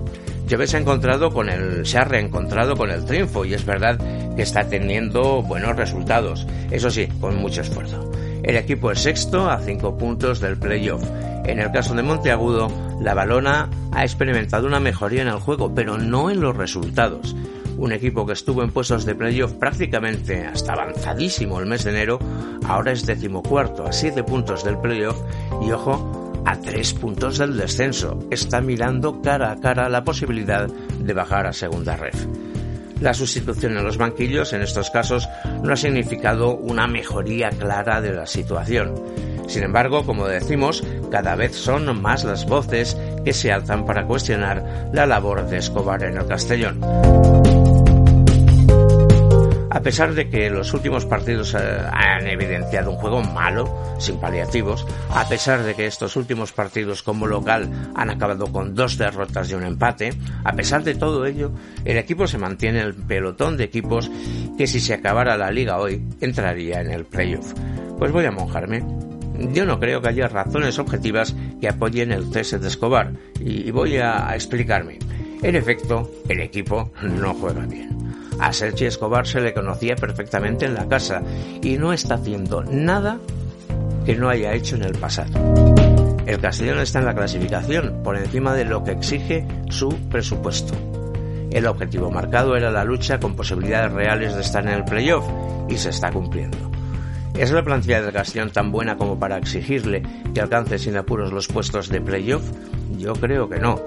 Jové 0.50 0.66
se 0.66 0.76
ha 0.76 0.80
encontrado 0.80 1.32
con 1.32 1.48
el, 1.48 1.86
se 1.86 1.98
ha 1.98 2.04
reencontrado 2.04 2.76
con 2.76 2.90
el 2.90 3.04
triunfo 3.04 3.44
y 3.44 3.54
es 3.54 3.64
verdad 3.64 3.98
que 4.34 4.42
está 4.42 4.68
teniendo 4.68 5.42
buenos 5.42 5.76
resultados, 5.76 6.46
eso 6.70 6.90
sí, 6.90 7.06
con 7.20 7.36
mucho 7.36 7.60
esfuerzo. 7.60 8.10
El 8.42 8.56
equipo 8.56 8.90
es 8.90 9.00
sexto 9.00 9.50
a 9.50 9.58
cinco 9.58 9.96
puntos 9.96 10.40
del 10.40 10.56
playoff. 10.56 11.02
En 11.44 11.58
el 11.58 11.70
caso 11.70 11.94
de 11.94 12.02
Monteagudo, 12.02 12.68
la 13.00 13.14
balona 13.14 13.68
ha 13.92 14.04
experimentado 14.04 14.66
una 14.66 14.80
mejoría 14.80 15.22
en 15.22 15.28
el 15.28 15.40
juego, 15.40 15.74
pero 15.74 15.98
no 15.98 16.30
en 16.30 16.40
los 16.40 16.56
resultados 16.56 17.34
un 17.78 17.92
equipo 17.92 18.26
que 18.26 18.32
estuvo 18.32 18.62
en 18.62 18.70
puestos 18.70 19.04
de 19.04 19.14
playoff 19.14 19.52
prácticamente 19.52 20.46
hasta 20.46 20.72
avanzadísimo 20.72 21.60
el 21.60 21.66
mes 21.66 21.84
de 21.84 21.90
enero, 21.90 22.18
ahora 22.66 22.92
es 22.92 23.04
decimocuarto 23.04 23.86
a 23.86 23.92
siete 23.92 24.24
puntos 24.24 24.64
del 24.64 24.78
playoff 24.78 25.20
y 25.62 25.70
ojo, 25.72 26.32
a 26.44 26.58
tres 26.60 26.94
puntos 26.94 27.38
del 27.38 27.56
descenso. 27.56 28.18
Está 28.30 28.60
mirando 28.60 29.20
cara 29.20 29.52
a 29.52 29.60
cara 29.60 29.88
la 29.88 30.04
posibilidad 30.04 30.68
de 30.68 31.12
bajar 31.12 31.46
a 31.46 31.52
segunda 31.52 31.96
red. 31.96 32.14
La 33.00 33.14
sustitución 33.14 33.76
en 33.76 33.84
los 33.84 33.98
banquillos 33.98 34.52
en 34.52 34.62
estos 34.62 34.90
casos 34.90 35.28
no 35.62 35.72
ha 35.72 35.76
significado 35.76 36.56
una 36.56 36.86
mejoría 36.86 37.50
clara 37.50 38.00
de 38.00 38.12
la 38.12 38.26
situación. 38.26 38.94
Sin 39.48 39.62
embargo, 39.62 40.04
como 40.04 40.26
decimos, 40.26 40.82
cada 41.10 41.36
vez 41.36 41.54
son 41.54 42.00
más 42.00 42.24
las 42.24 42.46
voces 42.46 42.96
que 43.24 43.32
se 43.32 43.52
alzan 43.52 43.84
para 43.84 44.06
cuestionar 44.06 44.90
la 44.92 45.06
labor 45.06 45.46
de 45.46 45.58
Escobar 45.58 46.02
en 46.02 46.16
el 46.16 46.26
Castellón. 46.26 46.80
A 49.76 49.80
pesar 49.82 50.14
de 50.14 50.30
que 50.30 50.48
los 50.48 50.72
últimos 50.72 51.04
partidos 51.04 51.52
eh, 51.52 51.58
han 51.58 52.26
evidenciado 52.26 52.92
un 52.92 52.96
juego 52.96 53.22
malo, 53.22 53.68
sin 53.98 54.18
paliativos, 54.18 54.86
a 55.10 55.28
pesar 55.28 55.64
de 55.64 55.74
que 55.74 55.84
estos 55.84 56.16
últimos 56.16 56.50
partidos 56.50 57.02
como 57.02 57.26
local 57.26 57.68
han 57.94 58.08
acabado 58.08 58.50
con 58.50 58.74
dos 58.74 58.96
derrotas 58.96 59.50
y 59.50 59.54
un 59.54 59.64
empate, 59.64 60.14
a 60.44 60.54
pesar 60.54 60.82
de 60.82 60.94
todo 60.94 61.26
ello, 61.26 61.52
el 61.84 61.98
equipo 61.98 62.26
se 62.26 62.38
mantiene 62.38 62.80
en 62.80 62.86
el 62.86 62.94
pelotón 62.94 63.58
de 63.58 63.64
equipos 63.64 64.10
que 64.56 64.66
si 64.66 64.80
se 64.80 64.94
acabara 64.94 65.36
la 65.36 65.50
liga 65.50 65.76
hoy 65.76 66.02
entraría 66.22 66.80
en 66.80 66.90
el 66.90 67.04
playoff. 67.04 67.52
Pues 67.98 68.12
voy 68.12 68.24
a 68.24 68.30
mojarme. 68.30 68.82
Yo 69.52 69.66
no 69.66 69.78
creo 69.78 70.00
que 70.00 70.08
haya 70.08 70.26
razones 70.26 70.78
objetivas 70.78 71.36
que 71.60 71.68
apoyen 71.68 72.12
el 72.12 72.32
cese 72.32 72.58
de 72.58 72.68
Escobar 72.68 73.12
y 73.40 73.70
voy 73.72 73.98
a 73.98 74.34
explicarme. 74.34 74.98
En 75.42 75.54
efecto, 75.54 76.10
el 76.30 76.40
equipo 76.40 76.94
no 77.02 77.34
juega 77.34 77.66
bien. 77.66 77.95
A 78.38 78.52
Sergi 78.52 78.84
Escobar 78.84 79.26
se 79.26 79.40
le 79.40 79.54
conocía 79.54 79.96
perfectamente 79.96 80.66
en 80.66 80.74
la 80.74 80.88
casa 80.88 81.22
y 81.62 81.78
no 81.78 81.92
está 81.92 82.14
haciendo 82.14 82.62
nada 82.62 83.18
que 84.04 84.14
no 84.14 84.28
haya 84.28 84.52
hecho 84.52 84.76
en 84.76 84.84
el 84.84 84.92
pasado. 84.92 85.74
El 86.26 86.38
Castellón 86.38 86.80
está 86.80 86.98
en 86.98 87.06
la 87.06 87.14
clasificación 87.14 88.00
por 88.02 88.16
encima 88.16 88.54
de 88.54 88.64
lo 88.64 88.84
que 88.84 88.92
exige 88.92 89.46
su 89.70 89.88
presupuesto. 90.10 90.74
El 91.50 91.66
objetivo 91.66 92.10
marcado 92.10 92.56
era 92.56 92.70
la 92.70 92.84
lucha 92.84 93.18
con 93.18 93.36
posibilidades 93.36 93.92
reales 93.92 94.34
de 94.34 94.42
estar 94.42 94.64
en 94.66 94.74
el 94.74 94.84
playoff 94.84 95.24
y 95.68 95.76
se 95.76 95.90
está 95.90 96.10
cumpliendo. 96.10 96.70
¿Es 97.34 97.50
la 97.50 97.62
plantilla 97.62 98.02
del 98.02 98.12
Castellón 98.12 98.50
tan 98.50 98.72
buena 98.72 98.96
como 98.96 99.18
para 99.18 99.38
exigirle 99.38 100.02
que 100.34 100.40
alcance 100.40 100.78
sin 100.78 100.96
apuros 100.96 101.32
los 101.32 101.48
puestos 101.48 101.88
de 101.88 102.00
playoff? 102.00 102.42
Yo 102.98 103.12
creo 103.14 103.48
que 103.48 103.58
no 103.58 103.80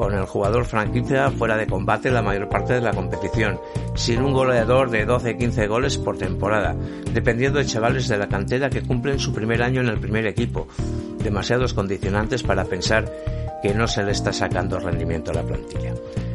con 0.00 0.14
el 0.14 0.24
jugador 0.24 0.64
franquicia 0.64 1.30
fuera 1.30 1.58
de 1.58 1.66
combate 1.66 2.10
la 2.10 2.22
mayor 2.22 2.48
parte 2.48 2.72
de 2.72 2.80
la 2.80 2.94
competición, 2.94 3.60
sin 3.94 4.22
un 4.22 4.32
goleador 4.32 4.88
de 4.88 5.06
12-15 5.06 5.68
goles 5.68 5.98
por 5.98 6.16
temporada, 6.16 6.74
dependiendo 7.12 7.58
de 7.58 7.66
chavales 7.66 8.08
de 8.08 8.16
la 8.16 8.26
cantera 8.26 8.70
que 8.70 8.80
cumplen 8.80 9.18
su 9.18 9.34
primer 9.34 9.62
año 9.62 9.82
en 9.82 9.88
el 9.88 10.00
primer 10.00 10.26
equipo, 10.26 10.68
demasiados 11.22 11.74
condicionantes 11.74 12.42
para 12.42 12.64
pensar 12.64 13.12
que 13.62 13.74
no 13.74 13.86
se 13.86 14.02
le 14.02 14.12
está 14.12 14.32
sacando 14.32 14.80
rendimiento 14.80 15.32
a 15.32 15.34
la 15.34 15.42
plantilla. 15.42 15.92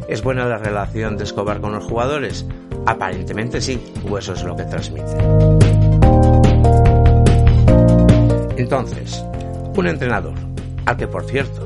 ¿Es 0.08 0.22
buena 0.22 0.46
la 0.46 0.60
relación 0.60 1.18
de 1.18 1.24
Escobar 1.24 1.60
con 1.60 1.72
los 1.72 1.86
jugadores? 1.86 2.46
Aparentemente 2.86 3.62
sí, 3.62 3.84
o 4.08 4.16
eso 4.16 4.34
es 4.34 4.44
lo 4.44 4.56
que 4.56 4.66
transmite. 4.66 5.18
Entonces, 8.58 9.26
un 9.76 9.88
entrenador, 9.88 10.36
al 10.86 10.98
que 10.98 11.08
por 11.08 11.26
cierto 11.26 11.65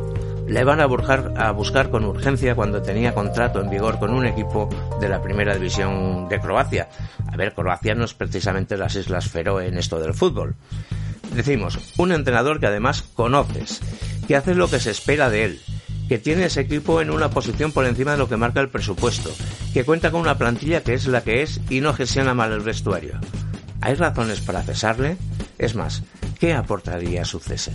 le 0.49 0.63
van 0.63 0.81
a 0.81 0.87
buscar, 0.87 1.33
a 1.37 1.51
buscar 1.51 1.91
con 1.91 2.05
urgencia 2.05 2.55
cuando 2.55 2.81
tenía 2.81 3.13
contrato 3.13 3.61
en 3.61 3.69
vigor 3.69 3.99
con 3.99 4.11
un 4.11 4.25
equipo 4.25 4.67
de 4.99 5.07
la 5.07 5.21
primera 5.21 5.53
división 5.53 6.27
de 6.27 6.39
Croacia. 6.39 6.89
A 7.31 7.37
ver, 7.37 7.53
Croacia 7.53 7.93
no 7.93 8.03
es 8.03 8.15
precisamente 8.15 8.75
las 8.75 8.95
Islas 8.95 9.29
Feroe 9.29 9.67
en 9.67 9.77
esto 9.77 9.99
del 9.99 10.15
fútbol. 10.15 10.55
Decimos, 11.35 11.77
un 11.97 12.11
entrenador 12.11 12.59
que 12.59 12.65
además 12.65 13.03
conoces, 13.03 13.79
que 14.27 14.35
hace 14.35 14.55
lo 14.55 14.69
que 14.69 14.79
se 14.79 14.89
espera 14.89 15.29
de 15.29 15.45
él, 15.45 15.61
que 16.07 16.17
tiene 16.17 16.45
ese 16.45 16.61
equipo 16.61 16.99
en 16.99 17.11
una 17.11 17.29
posición 17.29 17.71
por 17.71 17.85
encima 17.85 18.13
de 18.13 18.17
lo 18.17 18.27
que 18.27 18.37
marca 18.37 18.59
el 18.59 18.69
presupuesto, 18.69 19.31
que 19.71 19.83
cuenta 19.83 20.09
con 20.09 20.21
una 20.21 20.39
plantilla 20.39 20.81
que 20.81 20.95
es 20.95 21.05
la 21.05 21.21
que 21.21 21.43
es 21.43 21.61
y 21.69 21.81
no 21.81 21.93
gestiona 21.93 22.33
mal 22.33 22.51
el 22.51 22.61
vestuario. 22.61 23.19
¿Hay 23.81 23.93
razones 23.93 24.41
para 24.41 24.63
cesarle? 24.63 25.17
Es 25.59 25.75
más, 25.75 26.01
¿qué 26.39 26.53
aportaría 26.53 27.23
su 27.23 27.39
cese? 27.39 27.73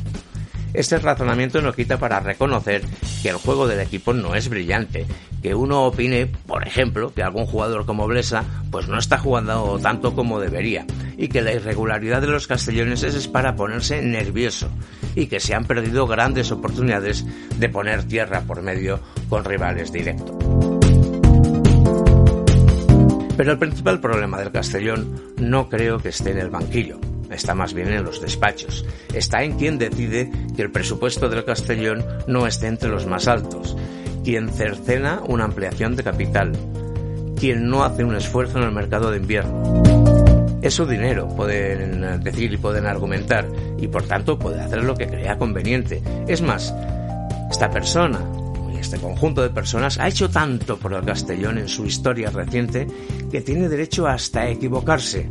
Este 0.75 0.99
razonamiento 0.99 1.63
no 1.63 1.73
quita 1.73 1.99
para 1.99 2.19
reconocer 2.19 2.83
que 3.23 3.29
el 3.29 3.37
juego 3.37 3.69
del 3.69 3.79
equipo 3.79 4.13
no 4.13 4.35
es 4.35 4.49
brillante, 4.49 5.07
que 5.41 5.55
uno 5.55 5.85
opine, 5.85 6.27
por 6.27 6.67
ejemplo, 6.67 7.15
que 7.15 7.23
algún 7.23 7.47
jugador 7.47 7.87
como 7.87 8.09
Blesa 8.09 8.45
pues 8.73 8.89
no 8.89 8.99
está 8.99 9.17
jugando 9.19 9.79
tanto 9.81 10.17
como 10.17 10.41
debería. 10.41 10.85
Y 11.17 11.29
que 11.29 11.43
la 11.43 11.53
irregularidad 11.53 12.21
de 12.21 12.27
los 12.27 12.49
castelloneses 12.49 13.15
es 13.15 13.29
para 13.29 13.55
ponerse 13.55 14.03
nervioso. 14.03 14.69
Y 15.15 15.29
que 15.29 15.39
se 15.39 15.55
han 15.55 15.65
perdido 15.65 16.09
grandes 16.09 16.51
oportunidades 16.51 17.25
de 17.57 17.69
poner 17.69 18.03
tierra 18.03 18.41
por 18.41 18.61
medio 18.61 18.99
con 19.29 19.45
rivales 19.45 19.93
directos. 19.93 20.35
Pero 23.37 23.53
el 23.53 23.59
principal 23.59 24.01
problema 24.01 24.39
del 24.41 24.51
Castellón 24.51 25.35
no 25.39 25.69
creo 25.69 25.99
que 25.99 26.09
esté 26.09 26.33
en 26.33 26.39
el 26.39 26.51
banquillo 26.51 26.99
está 27.31 27.55
más 27.55 27.75
bien 27.75 27.89
en 27.89 28.05
los 28.05 28.21
despachos. 28.21 28.85
Está 29.13 29.43
en 29.43 29.57
quien 29.59 29.79
decide 29.79 30.31
que 30.57 30.63
el 30.63 30.71
presupuesto 30.71 31.29
del 31.29 31.45
Castellón 31.45 32.05
no 32.27 32.47
esté 32.47 32.67
entre 32.67 32.89
los 32.89 33.07
más 33.07 33.29
altos, 33.29 33.77
quien 34.25 34.49
cercena 34.49 35.21
una 35.27 35.45
ampliación 35.45 35.97
de 35.97 36.03
capital, 36.03 36.53
quien 37.39 37.69
no 37.69 37.85
hace 37.85 38.05
un 38.05 38.17
esfuerzo 38.17 38.59
en 38.59 38.65
el 38.65 38.73
mercado 38.73 39.11
de 39.11 39.19
invierno. 39.19 39.83
Es 40.63 40.75
su 40.75 40.87
dinero, 40.87 41.29
pueden 41.29 42.23
decir 42.23 42.53
y 42.53 42.57
pueden 42.57 42.87
argumentar, 42.87 43.47
y 43.79 43.87
por 43.87 44.05
tanto 44.05 44.39
puede 44.39 44.63
hacer 44.63 44.83
lo 44.83 44.95
que 44.95 45.07
crea 45.07 45.37
conveniente. 45.37 46.03
Es 46.27 46.41
más, 46.41 46.75
esta 47.51 47.71
persona, 47.71 48.21
y 48.75 48.79
este 48.79 48.99
conjunto 48.99 49.43
de 49.43 49.51
personas, 49.51 49.99
ha 49.99 50.09
hecho 50.09 50.31
tanto 50.31 50.79
por 50.79 50.95
el 50.95 51.05
Castellón 51.05 51.59
en 51.59 51.69
su 51.69 51.85
historia 51.85 52.31
reciente 52.31 52.87
que 53.31 53.43
tiene 53.43 53.69
derecho 53.69 54.07
hasta 54.07 54.41
a 54.41 54.49
equivocarse 54.49 55.29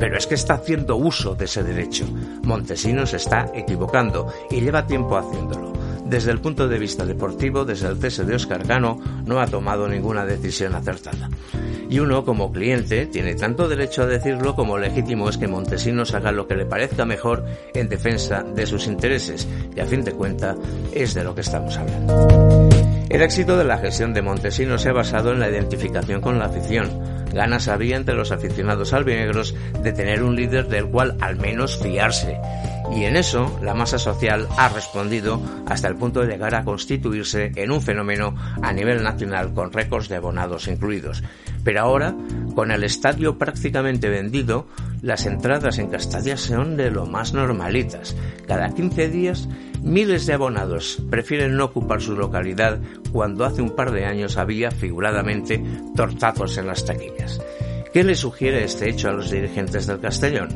pero 0.00 0.16
es 0.16 0.26
que 0.26 0.34
está 0.34 0.54
haciendo 0.54 0.96
uso 0.96 1.36
de 1.36 1.44
ese 1.44 1.62
derecho. 1.62 2.06
Montesinos 2.42 3.12
está 3.12 3.52
equivocando 3.54 4.32
y 4.50 4.60
lleva 4.60 4.86
tiempo 4.86 5.18
haciéndolo. 5.18 5.72
Desde 6.06 6.32
el 6.32 6.40
punto 6.40 6.66
de 6.66 6.78
vista 6.78 7.04
deportivo, 7.04 7.64
desde 7.64 7.86
el 7.86 7.98
cese 7.98 8.24
de 8.24 8.34
Oscar 8.34 8.66
Gano, 8.66 8.98
no 9.26 9.40
ha 9.40 9.46
tomado 9.46 9.86
ninguna 9.86 10.24
decisión 10.24 10.74
acertada. 10.74 11.28
Y 11.88 12.00
uno, 12.00 12.24
como 12.24 12.50
cliente, 12.50 13.06
tiene 13.06 13.34
tanto 13.34 13.68
derecho 13.68 14.02
a 14.02 14.06
decirlo 14.06 14.56
como 14.56 14.78
legítimo 14.78 15.28
es 15.28 15.38
que 15.38 15.46
Montesinos 15.46 16.14
haga 16.14 16.32
lo 16.32 16.48
que 16.48 16.56
le 16.56 16.64
parezca 16.64 17.04
mejor 17.04 17.44
en 17.74 17.88
defensa 17.88 18.42
de 18.42 18.66
sus 18.66 18.86
intereses, 18.86 19.46
que 19.74 19.82
a 19.82 19.86
fin 19.86 20.02
de 20.02 20.12
cuentas 20.12 20.56
es 20.92 21.14
de 21.14 21.24
lo 21.24 21.34
que 21.34 21.42
estamos 21.42 21.76
hablando. 21.76 22.89
El 23.10 23.22
éxito 23.22 23.56
de 23.56 23.64
la 23.64 23.78
gestión 23.78 24.14
de 24.14 24.22
Montesinos 24.22 24.82
se 24.82 24.88
ha 24.88 24.92
basado 24.92 25.32
en 25.32 25.40
la 25.40 25.50
identificación 25.50 26.20
con 26.20 26.38
la 26.38 26.44
afición, 26.44 26.88
ganas 27.34 27.66
había 27.66 27.96
entre 27.96 28.14
los 28.14 28.30
aficionados 28.30 28.92
albinegros 28.92 29.52
de 29.82 29.92
tener 29.92 30.22
un 30.22 30.36
líder 30.36 30.68
del 30.68 30.86
cual 30.86 31.16
al 31.20 31.36
menos 31.36 31.76
fiarse. 31.76 32.38
Y 32.94 33.04
en 33.04 33.16
eso 33.16 33.58
la 33.62 33.74
masa 33.74 33.98
social 33.98 34.46
ha 34.56 34.68
respondido 34.68 35.42
hasta 35.66 35.88
el 35.88 35.96
punto 35.96 36.20
de 36.20 36.28
llegar 36.28 36.54
a 36.54 36.62
constituirse 36.62 37.50
en 37.56 37.72
un 37.72 37.82
fenómeno 37.82 38.36
a 38.62 38.72
nivel 38.72 39.02
nacional 39.02 39.52
con 39.54 39.72
récords 39.72 40.08
de 40.08 40.16
abonados 40.16 40.68
incluidos. 40.68 41.24
Pero 41.64 41.80
ahora, 41.80 42.14
con 42.54 42.70
el 42.70 42.84
estadio 42.84 43.38
prácticamente 43.38 44.08
vendido, 44.08 44.68
las 45.02 45.26
entradas 45.26 45.78
en 45.78 45.88
Castalia 45.88 46.36
son 46.36 46.76
de 46.76 46.92
lo 46.92 47.06
más 47.06 47.34
normalitas. 47.34 48.16
Cada 48.46 48.70
15 48.70 49.08
días, 49.08 49.48
miles 49.82 50.26
de 50.26 50.34
abonados 50.34 51.02
prefieren 51.10 51.56
no 51.56 51.66
ocupar 51.66 52.00
su 52.00 52.16
localidad 52.16 52.78
cuando 53.12 53.44
hace 53.44 53.62
un 53.62 53.74
par 53.74 53.92
de 53.92 54.04
años 54.04 54.36
había 54.36 54.70
figuradamente 54.70 55.62
tortazos 55.96 56.56
en 56.58 56.66
las 56.66 56.84
taquillas. 56.84 57.40
¿Qué 57.92 58.04
le 58.04 58.14
sugiere 58.14 58.64
este 58.64 58.88
hecho 58.88 59.08
a 59.08 59.12
los 59.12 59.30
dirigentes 59.30 59.86
del 59.86 60.00
Castellón? 60.00 60.48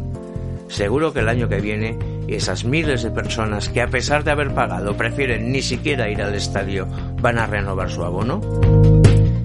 Seguro 0.69 1.13
que 1.13 1.21
el 1.21 1.29
año 1.29 1.49
que 1.49 1.61
viene 1.61 1.99
esas 2.29 2.65
miles 2.65 3.03
de 3.03 3.11
personas 3.11 3.69
que 3.69 3.83
a 3.83 3.89
pesar 3.89 4.25
de 4.25 4.31
haber 4.31 4.55
pagado 4.55 4.97
prefieren 4.97 5.53
ni 5.53 5.63
siquiera 5.63 6.09
ir 6.09 6.23
al 6.23 6.35
estadio 6.35 6.87
van 7.21 7.39
a 7.39 7.47
renovar 7.47 7.91
su 7.91 8.03
abono. 8.05 8.41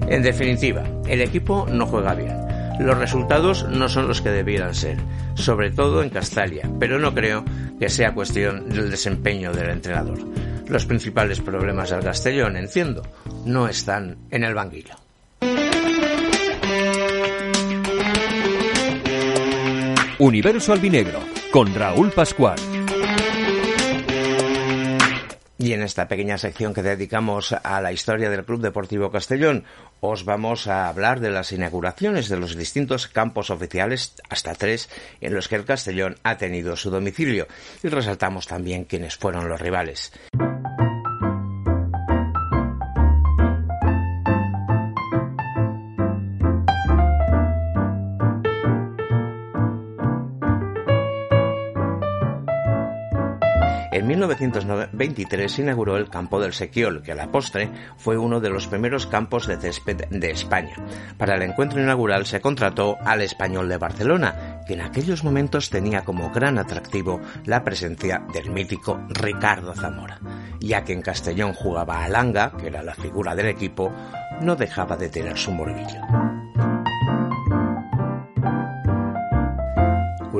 En 0.08 0.22
definitiva, 0.22 0.84
el 1.06 1.20
equipo 1.20 1.66
no 1.70 1.86
juega 1.86 2.14
bien. 2.14 2.49
Los 2.80 2.96
resultados 2.96 3.68
no 3.68 3.90
son 3.90 4.08
los 4.08 4.22
que 4.22 4.30
debieran 4.30 4.74
ser, 4.74 4.96
sobre 5.34 5.70
todo 5.70 6.02
en 6.02 6.08
Castalia, 6.08 6.68
pero 6.80 6.98
no 6.98 7.14
creo 7.14 7.44
que 7.78 7.90
sea 7.90 8.14
cuestión 8.14 8.70
del 8.70 8.90
desempeño 8.90 9.52
del 9.52 9.68
entrenador. 9.68 10.18
Los 10.66 10.86
principales 10.86 11.42
problemas 11.42 11.90
del 11.90 12.02
Castellón, 12.02 12.56
entiendo, 12.56 13.02
no 13.44 13.68
están 13.68 14.16
en 14.30 14.44
el 14.44 14.54
banquillo. 14.54 14.94
Universo 20.18 20.72
Albinegro, 20.72 21.20
con 21.52 21.74
Raúl 21.74 22.10
Pascual. 22.12 22.58
Y 25.62 25.74
en 25.74 25.82
esta 25.82 26.08
pequeña 26.08 26.38
sección 26.38 26.72
que 26.72 26.82
dedicamos 26.82 27.52
a 27.52 27.82
la 27.82 27.92
historia 27.92 28.30
del 28.30 28.46
Club 28.46 28.62
Deportivo 28.62 29.10
Castellón, 29.10 29.64
os 30.00 30.24
vamos 30.24 30.66
a 30.68 30.88
hablar 30.88 31.20
de 31.20 31.28
las 31.28 31.52
inauguraciones 31.52 32.30
de 32.30 32.38
los 32.38 32.56
distintos 32.56 33.08
campos 33.08 33.50
oficiales, 33.50 34.14
hasta 34.30 34.54
tres, 34.54 34.88
en 35.20 35.34
los 35.34 35.48
que 35.48 35.56
el 35.56 35.66
Castellón 35.66 36.16
ha 36.22 36.38
tenido 36.38 36.76
su 36.76 36.90
domicilio. 36.90 37.46
Y 37.82 37.88
resaltamos 37.88 38.46
también 38.46 38.84
quiénes 38.84 39.16
fueron 39.16 39.50
los 39.50 39.60
rivales. 39.60 40.12
1923 54.36 55.50
se 55.50 55.62
inauguró 55.62 55.96
el 55.96 56.08
campo 56.08 56.40
del 56.40 56.52
Sequiol, 56.52 57.02
que 57.02 57.12
a 57.12 57.14
la 57.14 57.30
postre 57.30 57.70
fue 57.96 58.16
uno 58.16 58.40
de 58.40 58.50
los 58.50 58.66
primeros 58.66 59.06
campos 59.06 59.46
de 59.46 59.56
césped 59.56 60.06
de 60.08 60.30
España. 60.30 60.74
Para 61.18 61.34
el 61.34 61.42
encuentro 61.42 61.80
inaugural 61.80 62.26
se 62.26 62.40
contrató 62.40 62.96
al 63.04 63.20
Español 63.20 63.68
de 63.68 63.78
Barcelona, 63.78 64.60
que 64.66 64.74
en 64.74 64.82
aquellos 64.82 65.24
momentos 65.24 65.70
tenía 65.70 66.02
como 66.02 66.30
gran 66.30 66.58
atractivo 66.58 67.20
la 67.44 67.64
presencia 67.64 68.22
del 68.32 68.50
mítico 68.50 69.00
Ricardo 69.08 69.74
Zamora. 69.74 70.20
Ya 70.60 70.84
que 70.84 70.92
en 70.92 71.02
Castellón 71.02 71.52
jugaba 71.52 72.04
a 72.04 72.08
Langa, 72.08 72.52
que 72.56 72.68
era 72.68 72.82
la 72.82 72.94
figura 72.94 73.34
del 73.34 73.46
equipo, 73.46 73.92
no 74.40 74.56
dejaba 74.56 74.96
de 74.96 75.08
tener 75.08 75.36
su 75.36 75.50
morbillo. 75.52 76.39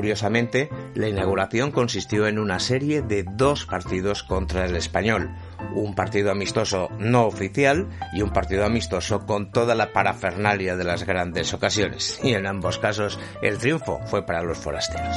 Curiosamente, 0.01 0.67
la 0.95 1.09
inauguración 1.09 1.69
consistió 1.69 2.25
en 2.25 2.39
una 2.39 2.59
serie 2.59 3.03
de 3.03 3.23
dos 3.23 3.67
partidos 3.67 4.23
contra 4.23 4.65
el 4.65 4.75
español, 4.75 5.29
un 5.75 5.93
partido 5.93 6.31
amistoso 6.31 6.89
no 6.97 7.27
oficial 7.27 7.87
y 8.11 8.23
un 8.23 8.31
partido 8.31 8.65
amistoso 8.65 9.27
con 9.27 9.51
toda 9.51 9.75
la 9.75 9.93
parafernalia 9.93 10.75
de 10.75 10.85
las 10.85 11.05
grandes 11.05 11.53
ocasiones, 11.53 12.19
y 12.23 12.33
en 12.33 12.47
ambos 12.47 12.79
casos 12.79 13.19
el 13.43 13.59
triunfo 13.59 13.99
fue 14.07 14.25
para 14.25 14.41
los 14.41 14.57
forasteros. 14.57 15.15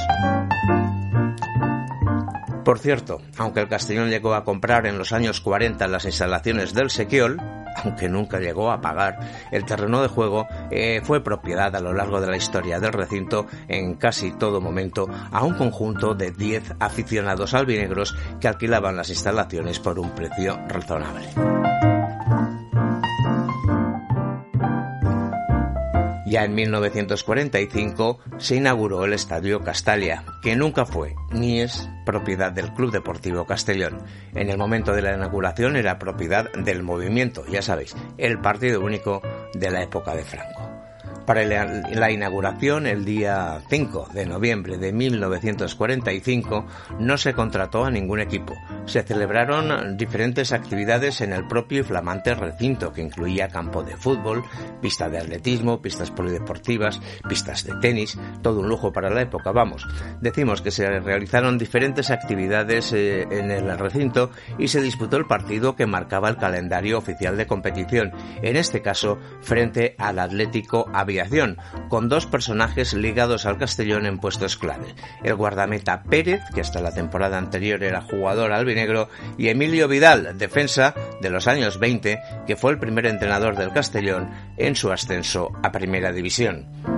Por 2.63 2.77
cierto, 2.77 3.23
aunque 3.37 3.61
el 3.61 3.67
Castellón 3.67 4.11
llegó 4.11 4.35
a 4.35 4.43
comprar 4.43 4.85
en 4.85 4.99
los 4.99 5.13
años 5.13 5.41
40 5.41 5.87
las 5.87 6.05
instalaciones 6.05 6.75
del 6.75 6.91
Sequiol, 6.91 7.41
aunque 7.83 8.09
nunca 8.09 8.39
llegó 8.39 8.71
a 8.71 8.81
pagar, 8.81 9.19
el 9.51 9.65
terreno 9.65 10.01
de 10.01 10.07
juego 10.07 10.47
eh, 10.71 11.01
fue 11.03 11.23
propiedad 11.23 11.75
a 11.75 11.79
lo 11.79 11.93
largo 11.93 12.21
de 12.21 12.27
la 12.27 12.37
historia 12.37 12.79
del 12.79 12.93
recinto 12.93 13.47
en 13.67 13.95
casi 13.95 14.31
todo 14.31 14.61
momento 14.61 15.07
a 15.31 15.43
un 15.43 15.53
conjunto 15.55 16.15
de 16.15 16.31
10 16.31 16.75
aficionados 16.79 17.53
albinegros 17.53 18.15
que 18.39 18.47
alquilaban 18.47 18.95
las 18.95 19.09
instalaciones 19.09 19.79
por 19.79 19.99
un 19.99 20.11
precio 20.11 20.59
razonable. 20.67 21.29
Ya 26.25 26.43
en 26.43 26.55
1945 26.55 28.19
se 28.37 28.55
inauguró 28.55 29.05
el 29.05 29.13
Estadio 29.13 29.61
Castalia, 29.61 30.25
que 30.41 30.55
nunca 30.55 30.85
fue 30.85 31.15
ni 31.31 31.61
es 31.61 31.87
propiedad 32.05 32.51
del 32.51 32.73
Club 32.73 32.91
Deportivo 32.91 33.45
Castellón. 33.45 33.97
En 34.33 34.49
el 34.49 34.57
momento 34.57 34.93
de 34.93 35.01
la 35.01 35.13
inauguración 35.13 35.75
era 35.75 35.99
propiedad 35.99 36.51
del 36.53 36.83
movimiento, 36.83 37.45
ya 37.47 37.61
sabéis, 37.61 37.95
el 38.17 38.39
partido 38.39 38.79
único 38.81 39.21
de 39.53 39.71
la 39.71 39.81
época 39.81 40.15
de 40.15 40.23
Franco. 40.23 40.64
Para 41.25 41.43
la 41.43 42.11
inauguración, 42.11 42.85
el 42.85 43.03
día 43.03 43.59
5 43.67 44.09
de 44.13 44.27
noviembre 44.27 44.77
de 44.77 44.93
1945, 44.93 46.65
no 46.99 47.17
se 47.17 47.33
contrató 47.33 47.83
a 47.83 47.89
ningún 47.89 48.19
equipo. 48.19 48.53
Se 48.85 49.01
celebraron 49.01 49.97
diferentes 49.97 50.51
actividades 50.51 51.21
en 51.21 51.33
el 51.33 51.47
propio 51.47 51.81
y 51.81 51.83
flamante 51.83 52.35
recinto, 52.35 52.93
que 52.93 53.01
incluía 53.01 53.47
campo 53.47 53.81
de 53.81 53.97
fútbol, 53.97 54.43
pista 54.81 55.09
de 55.09 55.17
atletismo, 55.17 55.81
pistas 55.81 56.11
polideportivas, 56.11 57.01
pistas 57.27 57.63
de 57.63 57.73
tenis, 57.81 58.19
todo 58.43 58.59
un 58.59 58.69
lujo 58.69 58.93
para 58.93 59.09
la 59.09 59.21
época, 59.21 59.51
vamos. 59.51 59.87
Decimos 60.21 60.61
que 60.61 60.69
se 60.69 60.99
realizaron 60.99 61.57
diferentes 61.57 62.11
actividades 62.11 62.93
eh, 62.93 63.23
en 63.31 63.49
el 63.49 63.77
recinto 63.79 64.29
y 64.59 64.67
se 64.67 64.81
disputó 64.81 65.17
el 65.17 65.25
partido 65.25 65.75
que 65.75 65.87
marcaba 65.87 66.29
el 66.29 66.37
calendario 66.37 66.99
oficial 66.99 67.35
de 67.35 67.47
competición, 67.47 68.11
en 68.43 68.55
este 68.57 68.83
caso 68.83 69.17
frente 69.41 69.95
al 69.97 70.19
Atlético 70.19 70.87
Con 71.89 72.09
dos 72.09 72.25
personajes 72.25 72.93
ligados 72.93 73.45
al 73.45 73.57
Castellón 73.57 74.05
en 74.05 74.19
puestos 74.19 74.57
clave. 74.57 74.95
El 75.23 75.35
guardameta 75.35 76.03
Pérez, 76.03 76.41
que 76.53 76.61
hasta 76.61 76.81
la 76.81 76.93
temporada 76.93 77.37
anterior 77.37 77.83
era 77.83 78.01
jugador 78.01 78.51
albinegro, 78.51 79.09
y 79.37 79.49
Emilio 79.49 79.87
Vidal, 79.87 80.37
defensa 80.37 80.93
de 81.21 81.29
los 81.29 81.47
años 81.47 81.79
20, 81.79 82.19
que 82.47 82.55
fue 82.55 82.71
el 82.71 82.79
primer 82.79 83.05
entrenador 83.05 83.55
del 83.55 83.71
Castellón 83.71 84.29
en 84.57 84.75
su 84.75 84.91
ascenso 84.91 85.51
a 85.63 85.71
Primera 85.71 86.11
División. 86.11 86.94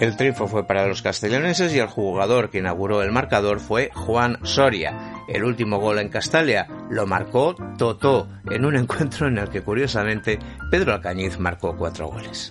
El 0.00 0.16
triunfo 0.16 0.48
fue 0.48 0.66
para 0.66 0.86
los 0.86 1.02
castellonenses 1.02 1.74
y 1.74 1.78
el 1.78 1.86
jugador 1.86 2.48
que 2.48 2.60
inauguró 2.60 3.02
el 3.02 3.12
marcador 3.12 3.60
fue 3.60 3.90
Juan 3.92 4.38
Soria. 4.44 5.22
El 5.28 5.44
último 5.44 5.78
gol 5.78 5.98
en 5.98 6.08
Castalia 6.08 6.66
lo 6.88 7.06
marcó 7.06 7.54
Totó 7.76 8.26
en 8.50 8.64
un 8.64 8.76
encuentro 8.78 9.28
en 9.28 9.36
el 9.36 9.50
que 9.50 9.60
curiosamente 9.60 10.38
Pedro 10.70 10.94
Alcañiz 10.94 11.38
marcó 11.38 11.76
cuatro 11.76 12.08
goles. 12.08 12.50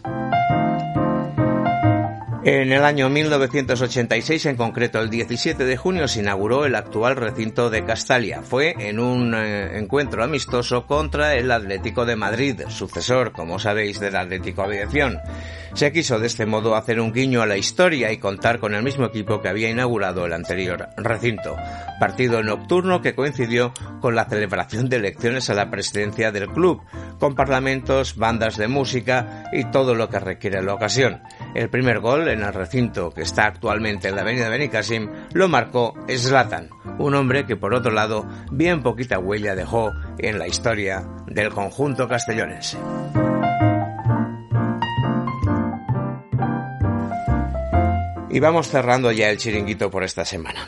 En 2.41 2.71
el 2.71 2.85
año 2.85 3.09
1986, 3.09 4.45
en 4.45 4.55
concreto 4.55 5.01
el 5.01 5.09
17 5.09 5.65
de 5.65 5.75
junio, 5.75 6.07
se 6.07 6.21
inauguró 6.21 6.63
el 6.63 6.75
actual 6.75 7.17
recinto 7.17 7.69
de 7.69 7.83
Castalia. 7.83 8.41
Fue 8.41 8.75
en 8.79 9.01
un 9.01 9.35
eh, 9.35 9.77
encuentro 9.77 10.23
amistoso 10.23 10.85
contra 10.85 11.35
el 11.35 11.51
Atlético 11.51 12.05
de 12.05 12.15
Madrid, 12.15 12.61
sucesor, 12.69 13.33
como 13.33 13.59
sabéis, 13.59 13.99
del 13.99 14.15
Atlético 14.15 14.63
Aviación. 14.63 15.19
Se 15.73 15.91
quiso 15.91 16.17
de 16.17 16.27
este 16.27 16.45
modo 16.45 16.77
hacer 16.77 17.01
un 17.01 17.11
guiño 17.11 17.41
a 17.41 17.45
la 17.45 17.57
historia 17.57 18.11
y 18.11 18.17
contar 18.17 18.59
con 18.59 18.73
el 18.73 18.83
mismo 18.83 19.05
equipo 19.05 19.41
que 19.41 19.49
había 19.49 19.69
inaugurado 19.69 20.25
el 20.25 20.31
anterior 20.31 20.87
recinto. 20.95 21.57
Partido 21.99 22.41
nocturno 22.41 23.01
que 23.01 23.15
coincidió 23.15 23.73
con 23.99 24.15
la 24.15 24.25
celebración 24.25 24.87
de 24.87 24.95
elecciones 24.95 25.49
a 25.49 25.53
la 25.53 25.69
presidencia 25.69 26.31
del 26.31 26.47
club, 26.47 26.81
con 27.19 27.35
parlamentos, 27.35 28.15
bandas 28.15 28.55
de 28.55 28.69
música 28.69 29.43
y 29.51 29.65
todo 29.65 29.93
lo 29.93 30.09
que 30.09 30.19
requiere 30.19 30.63
la 30.63 30.73
ocasión. 30.73 31.21
El 31.55 31.69
primer 31.69 31.99
gol 31.99 32.27
en 32.27 32.41
el 32.41 32.53
recinto 32.53 33.11
que 33.11 33.23
está 33.23 33.45
actualmente 33.45 34.07
en 34.07 34.15
la 34.15 34.21
avenida 34.21 34.49
Benicassim 34.49 35.09
lo 35.33 35.47
marcó 35.47 35.93
Slatan, 36.07 36.69
un 36.99 37.15
hombre 37.15 37.45
que 37.45 37.55
por 37.55 37.73
otro 37.73 37.91
lado 37.91 38.27
bien 38.51 38.83
poquita 38.83 39.19
huella 39.19 39.55
dejó 39.55 39.91
en 40.19 40.37
la 40.37 40.47
historia 40.47 41.07
del 41.27 41.49
conjunto 41.49 42.07
castellonense. 42.07 42.77
Y 48.31 48.39
vamos 48.39 48.67
cerrando 48.67 49.11
ya 49.11 49.29
el 49.29 49.37
chiringuito 49.37 49.89
por 49.89 50.03
esta 50.03 50.23
semana. 50.23 50.67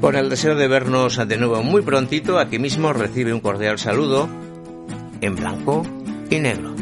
Con 0.01 0.15
el 0.15 0.31
deseo 0.31 0.55
de 0.55 0.69
vernos 0.69 1.17
de 1.27 1.37
nuevo 1.39 1.61
muy 1.65 1.83
prontito, 1.83 2.39
aquí 2.39 2.61
mismo 2.61 2.93
recibe 2.93 3.33
un 3.33 3.41
cordial 3.41 3.81
saludo 3.81 4.29
en 5.21 5.35
blanco 5.35 5.85
y 6.31 6.39
negro. 6.39 6.77